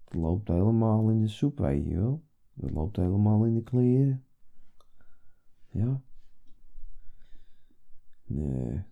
Het 0.04 0.14
loopt 0.14 0.48
helemaal 0.48 1.10
in 1.10 1.20
de 1.20 1.28
soep, 1.28 1.58
weet 1.58 1.84
je 1.86 1.96
wel. 1.96 2.22
Loopt 2.54 2.96
helemaal 2.96 3.44
in 3.44 3.54
de 3.54 3.62
kleren. 3.62 4.24
Ja. 5.70 6.02
Nee. 8.28 8.84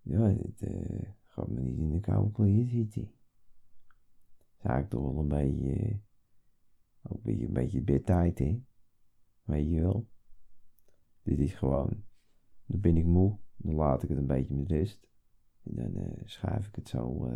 Ja, 0.00 0.20
het 0.20 0.62
uh, 0.62 1.08
gaat 1.22 1.48
me 1.48 1.60
niet 1.60 1.78
in 1.78 1.90
de 1.90 2.00
koude 2.00 2.32
kleren 2.32 2.68
zitten. 2.68 3.10
Zou 4.62 4.80
ik 4.80 4.88
toch 4.88 5.02
wel 5.02 5.18
een 5.18 5.28
beetje, 5.28 6.00
ook 7.02 7.24
een 7.24 7.52
beetje, 7.52 7.78
een 7.78 7.84
bedtijd, 7.84 8.38
hè. 8.38 8.64
Weet 9.42 9.68
je 9.68 9.80
wel. 9.80 10.08
Dit 11.22 11.38
is 11.38 11.54
gewoon, 11.54 12.04
dan 12.66 12.80
ben 12.80 12.96
ik 12.96 13.04
moe, 13.04 13.38
dan 13.56 13.74
laat 13.74 14.02
ik 14.02 14.08
het 14.08 14.18
een 14.18 14.26
beetje 14.26 14.54
met 14.54 14.70
rust. 14.70 15.08
En 15.62 15.74
dan 15.74 15.96
uh, 15.96 16.20
schuif 16.24 16.66
ik 16.66 16.74
het 16.74 16.88
zo 16.88 17.28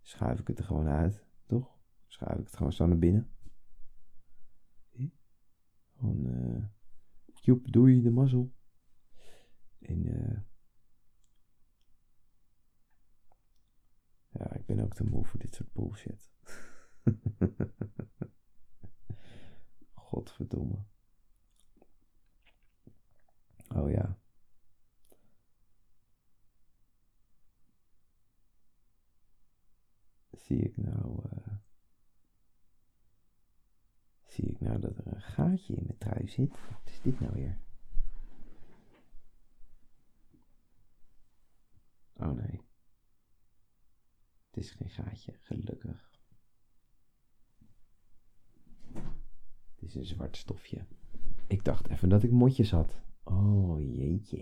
schuif 0.00 0.40
ik 0.40 0.46
het 0.46 0.58
er 0.58 0.64
gewoon 0.64 0.86
uit, 0.86 1.26
toch? 1.46 1.78
Schuif 2.06 2.38
ik 2.38 2.44
het 2.44 2.56
gewoon 2.56 2.72
zo 2.72 2.86
naar 2.86 2.98
binnen. 2.98 3.30
Gewoon, 5.96 6.26
uh, 6.26 6.64
joep, 7.40 7.72
doei, 7.72 8.02
de 8.02 8.10
mazzel. 8.10 8.52
En, 9.78 10.06
uh, 10.06 10.40
ja, 14.28 14.52
ik 14.54 14.66
ben 14.66 14.80
ook 14.80 14.94
te 14.94 15.04
moe 15.04 15.24
voor 15.24 15.40
dit 15.40 15.54
soort 15.54 15.72
bullshit. 15.72 16.30
Godverdomme. 19.94 20.84
Oh 23.74 23.90
ja. 23.90 24.18
Zie 30.30 30.58
ik 30.58 30.76
nou. 30.76 31.22
Uh, 31.32 31.54
zie 34.30 34.44
ik 34.44 34.60
nou 34.60 34.78
dat 34.78 34.98
er 34.98 35.06
een 35.06 35.22
gaatje 35.22 35.74
in 35.74 35.84
mijn 35.84 35.98
trui 35.98 36.28
zit? 36.28 36.50
Wat 36.50 36.80
is 36.84 37.00
dit 37.00 37.20
nou 37.20 37.32
weer? 37.32 37.58
Oh 42.16 42.32
nee. 42.32 42.60
Het 44.46 44.56
is 44.56 44.70
geen 44.70 44.90
gaatje, 44.90 45.32
gelukkig. 45.32 46.10
Het 49.74 49.88
is 49.88 49.94
een 49.94 50.04
zwart 50.04 50.36
stofje. 50.36 50.86
Ik 51.46 51.64
dacht 51.64 51.88
even 51.88 52.08
dat 52.08 52.22
ik 52.22 52.30
motjes 52.30 52.70
had. 52.70 53.00
Oh 53.22 53.80
jeetje. 53.80 54.38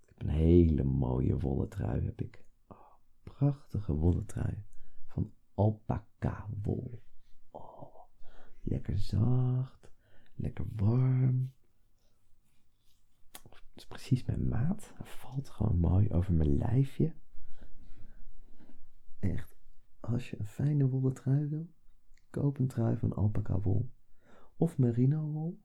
Ik 0.00 0.08
heb 0.08 0.22
een 0.22 0.28
hele 0.28 0.84
mooie 0.84 1.38
wollen 1.38 1.68
trui 1.68 2.04
heb 2.04 2.20
ik. 2.20 2.44
Oh, 2.68 2.92
prachtige 3.22 3.94
wollen 3.94 4.26
trui. 4.26 4.64
Van 5.06 5.32
alpaca 5.54 6.48
wol. 6.62 7.02
Lekker 8.66 8.98
zacht. 8.98 9.90
Lekker 10.34 10.66
warm. 10.76 11.52
Het 13.42 13.72
is 13.74 13.86
precies 13.86 14.24
mijn 14.24 14.48
maat. 14.48 14.92
Hij 14.94 15.06
valt 15.06 15.48
gewoon 15.48 15.78
mooi 15.78 16.10
over 16.10 16.34
mijn 16.34 16.56
lijfje. 16.56 17.14
Echt, 19.18 19.56
als 20.00 20.30
je 20.30 20.38
een 20.38 20.46
fijne 20.46 20.88
wollen 20.88 21.14
trui 21.14 21.46
wil, 21.46 21.74
koop 22.30 22.58
een 22.58 22.66
trui 22.66 22.96
van 22.96 23.12
alpaca 23.12 23.60
wol 23.60 23.92
of 24.56 24.78
merino 24.78 25.30
wol. 25.30 25.64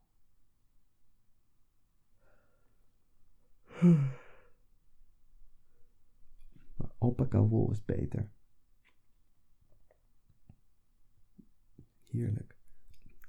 Maar 6.75 6.91
alpaca 6.97 7.41
wol 7.41 7.71
is 7.71 7.85
beter. 7.85 8.31
Heerlijk. 12.05 12.50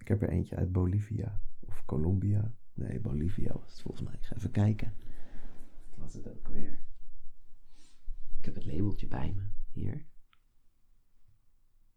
Ik 0.03 0.09
heb 0.09 0.23
er 0.23 0.29
eentje 0.29 0.57
uit 0.57 0.73
Bolivia 0.73 1.41
of 1.61 1.85
Colombia. 1.85 2.55
Nee, 2.75 3.01
Bolivia 3.01 3.53
was 3.53 3.71
het 3.71 3.81
volgens 3.81 4.03
mij. 4.03 4.15
Ik 4.15 4.25
ga 4.25 4.37
even 4.37 4.51
kijken. 4.51 4.95
Wat 5.91 5.99
was 5.99 6.15
het 6.15 6.29
ook 6.29 6.49
weer? 6.49 6.81
Ik 8.39 8.45
heb 8.45 8.55
het 8.55 8.65
labeltje 8.65 9.09
bij 9.09 9.33
me. 9.33 9.49
Hier. 9.73 10.07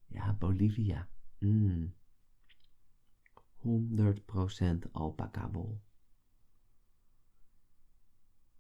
Ja, 0.05 0.33
Bolivia. 0.33 1.09
Mm. 1.39 1.95
100% 3.57 4.91
alpaca 4.91 5.51
wol. 5.51 5.81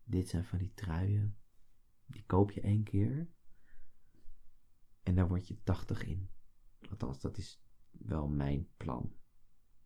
Dit 0.03 0.29
zijn 0.29 0.45
van 0.45 0.57
die 0.57 0.73
truien. 0.73 1.37
Die 2.05 2.23
koop 2.25 2.51
je 2.51 2.61
één 2.61 2.83
keer. 2.83 3.29
En 5.03 5.15
daar 5.15 5.27
word 5.27 5.47
je 5.47 5.63
80 5.63 6.03
in. 6.03 6.29
Althans, 6.89 7.19
dat 7.19 7.37
is 7.37 7.61
wel 7.91 8.27
mijn 8.27 8.67
plan. 8.77 9.15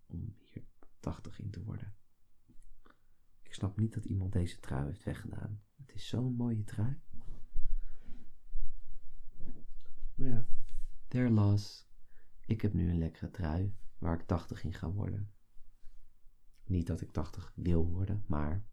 Om 0.09 0.35
hier 0.39 0.63
80 0.99 1.39
in 1.39 1.49
te 1.49 1.63
worden. 1.63 1.95
Ik 3.41 3.53
snap 3.53 3.77
niet 3.77 3.93
dat 3.93 4.05
iemand 4.05 4.31
deze 4.31 4.59
trui 4.59 4.85
heeft 4.85 5.03
weggedaan. 5.03 5.61
Het 5.75 5.93
is 5.93 6.07
zo'n 6.07 6.35
mooie 6.35 6.63
trui. 6.63 7.01
Maar 10.15 10.27
ja, 10.27 10.47
there 11.07 11.29
loss. 11.29 11.87
Ik 12.45 12.61
heb 12.61 12.73
nu 12.73 12.89
een 12.89 12.97
lekkere 12.97 13.31
trui 13.31 13.75
waar 13.97 14.19
ik 14.19 14.25
80 14.25 14.63
in 14.63 14.73
ga 14.73 14.91
worden. 14.91 15.33
Niet 16.63 16.87
dat 16.87 17.01
ik 17.01 17.11
80 17.11 17.51
wil 17.55 17.87
worden, 17.87 18.23
maar 18.27 18.65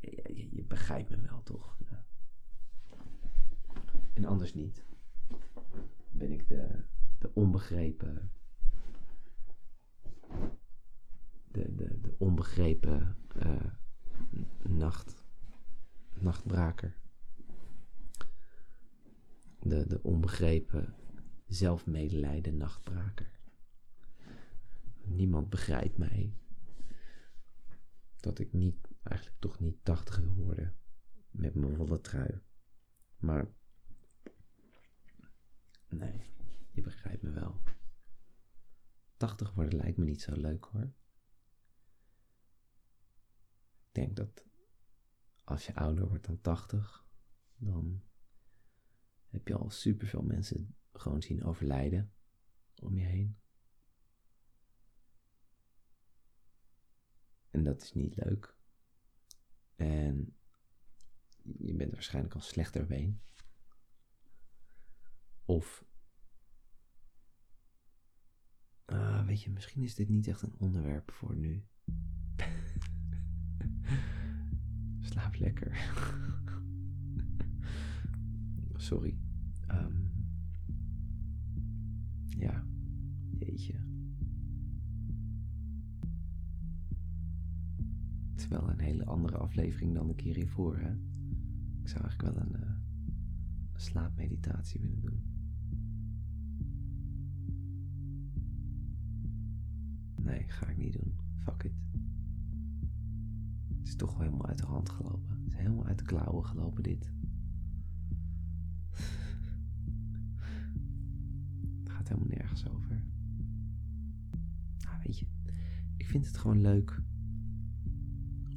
je, 0.00 0.48
je 0.50 0.64
begrijpt 0.64 1.10
me 1.10 1.20
wel 1.20 1.42
toch? 1.42 1.76
Ja. 1.78 2.06
En 4.14 4.24
anders 4.24 4.54
niet. 4.54 4.86
Ben 6.10 6.32
ik 6.32 6.48
de, 6.48 6.84
de 7.18 7.34
onbegrepen. 7.34 8.32
De, 11.50 11.74
de, 11.74 12.14
onbegrepen 12.18 13.16
uh, 13.36 13.72
nacht, 14.62 15.26
nachtbraker. 16.20 16.96
De, 19.60 19.86
de 19.86 20.02
onbegrepen 20.02 20.94
zelfmedelijden 21.46 22.56
nachtbraker. 22.56 23.40
Niemand 25.02 25.50
begrijpt 25.50 25.98
mij. 25.98 26.36
Dat 28.16 28.38
ik 28.38 28.52
niet, 28.52 28.88
eigenlijk 29.02 29.40
toch 29.40 29.60
niet 29.60 29.84
80 29.84 30.16
wil 30.16 30.34
worden 30.34 30.76
met 31.30 31.54
mijn 31.54 31.76
wollen 31.76 32.02
trui. 32.02 32.40
Maar, 33.16 33.48
nee, 35.88 36.22
je 36.70 36.80
begrijpt 36.82 37.22
me 37.22 37.30
wel. 37.30 37.60
80 39.18 39.52
worden 39.52 39.78
lijkt 39.78 39.96
me 39.96 40.04
niet 40.04 40.22
zo 40.22 40.32
leuk 40.36 40.64
hoor. 40.64 40.92
Ik 43.86 43.94
denk 43.94 44.16
dat 44.16 44.44
als 45.44 45.66
je 45.66 45.74
ouder 45.74 46.08
wordt 46.08 46.26
dan 46.26 46.40
80, 46.40 47.06
dan 47.56 48.02
heb 49.26 49.48
je 49.48 49.54
al 49.54 49.70
superveel 49.70 50.22
mensen 50.22 50.76
gewoon 50.92 51.22
zien 51.22 51.44
overlijden 51.44 52.12
om 52.82 52.98
je 52.98 53.04
heen. 53.04 53.38
En 57.50 57.64
dat 57.64 57.82
is 57.82 57.92
niet 57.92 58.16
leuk. 58.16 58.56
En 59.76 60.36
je 61.42 61.74
bent 61.74 61.92
waarschijnlijk 61.92 62.34
al 62.34 62.40
slechter 62.40 62.86
been. 62.86 63.20
Of, 65.44 65.84
uh, 68.86 69.17
weet 69.28 69.42
je, 69.42 69.50
misschien 69.50 69.82
is 69.82 69.94
dit 69.94 70.08
niet 70.08 70.28
echt 70.28 70.42
een 70.42 70.54
onderwerp 70.58 71.10
voor 71.10 71.36
nu. 71.36 71.64
Slaap 75.08 75.34
lekker. 75.34 75.76
Sorry. 78.88 79.18
Um, 79.70 80.10
ja, 82.26 82.66
jeetje. 83.30 83.86
Het 88.30 88.40
is 88.40 88.48
wel 88.48 88.70
een 88.70 88.80
hele 88.80 89.04
andere 89.04 89.36
aflevering 89.36 89.94
dan 89.94 90.06
de 90.06 90.14
keer 90.14 90.34
hiervoor, 90.34 90.78
hè? 90.78 90.92
Ik 91.80 91.88
zou 91.88 92.02
eigenlijk 92.02 92.34
wel 92.34 92.46
een, 92.46 92.60
uh, 92.60 92.70
een 93.72 93.80
slaapmeditatie 93.80 94.80
willen 94.80 95.00
doen. 95.00 95.27
Nee, 100.28 100.44
ga 100.48 100.66
ik 100.68 100.76
niet 100.76 100.92
doen. 100.92 101.16
Fuck 101.36 101.62
it. 101.62 101.72
Het 103.78 103.86
is 103.86 103.96
toch 103.96 104.18
helemaal 104.18 104.46
uit 104.46 104.58
de 104.58 104.66
hand 104.66 104.90
gelopen. 104.90 105.36
Het 105.36 105.46
is 105.46 105.54
helemaal 105.54 105.86
uit 105.86 105.98
de 105.98 106.04
klauwen 106.04 106.44
gelopen, 106.44 106.82
dit. 106.82 107.12
helemaal 112.08 112.36
nergens 112.36 112.68
over. 112.68 113.02
Nou, 114.78 114.96
weet 115.04 115.18
je, 115.18 115.26
ik 115.96 116.06
vind 116.06 116.26
het 116.26 116.36
gewoon 116.36 116.60
leuk 116.60 117.02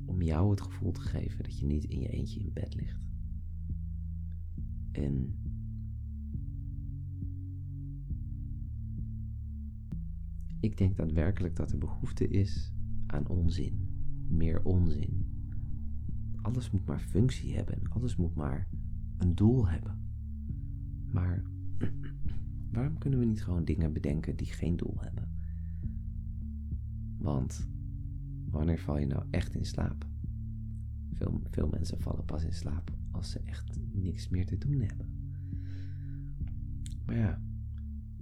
om 0.05 0.21
jou 0.21 0.49
het 0.49 0.61
gevoel 0.61 0.91
te 0.91 1.01
geven 1.01 1.43
dat 1.43 1.59
je 1.59 1.65
niet 1.65 1.83
in 1.83 1.99
je 1.99 2.07
eentje 2.07 2.39
in 2.39 2.53
bed 2.53 2.75
ligt. 2.75 3.07
En 4.91 5.40
ik 10.61 10.77
denk 10.77 10.97
daadwerkelijk 10.97 11.55
dat 11.55 11.71
er 11.71 11.77
behoefte 11.77 12.27
is 12.27 12.73
aan 13.07 13.27
onzin, 13.27 13.87
meer 14.27 14.63
onzin. 14.63 15.25
Alles 16.41 16.71
moet 16.71 16.85
maar 16.85 16.99
functie 16.99 17.55
hebben, 17.55 17.81
alles 17.89 18.15
moet 18.15 18.35
maar 18.35 18.67
een 19.17 19.35
doel 19.35 19.67
hebben. 19.67 19.99
Maar 21.11 21.43
Waarom 22.71 22.97
kunnen 22.97 23.19
we 23.19 23.25
niet 23.25 23.43
gewoon 23.43 23.65
dingen 23.65 23.93
bedenken 23.93 24.35
die 24.35 24.47
geen 24.47 24.77
doel 24.77 24.95
hebben? 24.97 25.29
Want 27.17 27.67
wanneer 28.49 28.79
val 28.79 28.97
je 28.97 29.05
nou 29.05 29.25
echt 29.29 29.55
in 29.55 29.65
slaap? 29.65 30.05
Veel, 31.13 31.41
veel 31.49 31.67
mensen 31.67 32.01
vallen 32.01 32.25
pas 32.25 32.43
in 32.43 32.53
slaap 32.53 32.91
als 33.11 33.29
ze 33.31 33.39
echt 33.39 33.79
niks 33.91 34.29
meer 34.29 34.45
te 34.45 34.57
doen 34.57 34.79
hebben. 34.79 35.35
Maar 37.05 37.17
ja, 37.17 37.41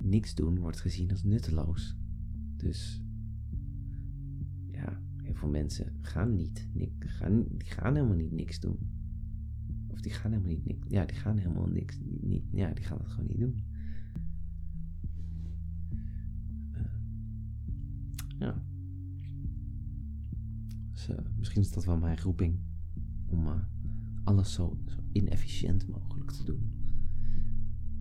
niks 0.01 0.35
doen 0.35 0.59
wordt 0.59 0.79
gezien 0.79 1.11
als 1.11 1.23
nutteloos. 1.23 1.97
Dus 2.60 3.01
ja, 4.72 5.01
heel 5.18 5.36
veel 5.36 5.49
mensen 5.49 5.93
gaan 6.01 6.36
niet, 6.36 6.68
gaan, 6.99 7.45
die 7.47 7.68
gaan 7.68 7.95
helemaal 7.95 8.16
niet 8.16 8.32
niks 8.32 8.60
doen. 8.60 8.78
Of 9.88 10.01
die 10.01 10.12
gaan 10.12 10.32
helemaal 10.32 10.53
niet 10.53 10.66
niks, 10.66 10.88
ja, 10.89 11.05
die 11.05 11.18
gaan 11.18 11.38
helemaal 11.38 11.68
niks, 11.68 11.99
niet, 12.22 12.43
ja, 12.51 12.74
die 12.74 12.84
gaan 12.84 12.97
het 12.97 13.07
gewoon 13.07 13.28
niet 13.28 13.39
doen. 13.39 13.64
Uh, 16.72 16.82
ja. 18.39 18.64
Dus, 20.91 21.10
uh, 21.10 21.18
misschien 21.38 21.62
is 21.62 21.72
dat 21.72 21.86
wel 21.86 21.97
mijn 21.97 22.20
roeping 22.20 22.60
om 23.26 23.47
uh, 23.47 23.64
alles 24.24 24.53
zo, 24.53 24.80
zo, 24.86 24.99
inefficiënt 25.12 25.88
mogelijk 25.88 26.32
te 26.32 26.43
doen. 26.43 26.72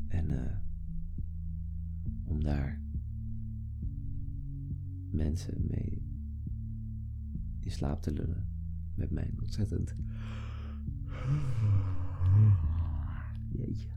En 0.08 0.60
om 2.24 2.42
daar 2.42 2.87
mensen 5.10 5.66
mee 5.68 6.02
in 7.60 7.70
slaap 7.70 8.02
te 8.02 8.12
lullen. 8.12 8.46
Met 8.94 9.10
mij 9.10 9.34
ontzettend. 9.40 9.94
Jeetje. 13.48 13.88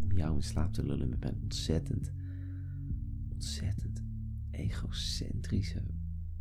Om 0.00 0.12
jou 0.12 0.34
in 0.34 0.42
slaap 0.42 0.72
te 0.72 0.86
lullen 0.86 1.08
met 1.08 1.20
mijn 1.20 1.38
ontzettend, 1.42 2.12
ontzettend 3.32 4.02
egocentrische, 4.50 5.82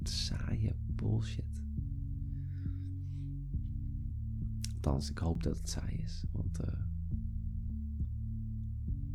saaie 0.04 0.76
bullshit. 0.86 1.62
Althans, 4.74 5.10
ik 5.10 5.18
hoop 5.18 5.44
dat 5.44 5.58
het 5.58 5.70
saai 5.70 5.96
is. 5.96 6.24
Want 6.32 6.62
uh, 6.62 6.68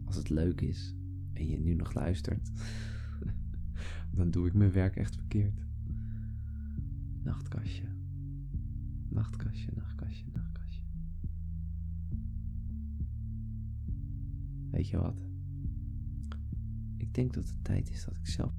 als 0.05 0.17
het 0.17 0.29
leuk 0.29 0.61
is 0.61 0.98
en 1.39 1.49
je 1.49 1.59
nu 1.59 1.75
nog 1.75 1.95
luistert, 1.95 2.51
dan 4.17 4.31
doe 4.31 4.47
ik 4.47 4.55
mijn 4.55 4.73
werk 4.73 4.97
echt 4.97 5.15
verkeerd. 5.15 5.67
Nachtkastje. 7.23 7.85
Nachtkastje, 9.09 9.71
nachtkastje, 9.75 10.27
nachtkastje. 10.33 10.83
Weet 14.71 14.89
je 14.89 14.99
wat? 14.99 15.21
Ik 16.97 17.15
denk 17.15 17.35
dat 17.35 17.49
het 17.49 17.65
tijd 17.65 17.91
is 17.91 18.05
dat 18.05 18.17
ik 18.17 18.27
zelf 18.27 18.55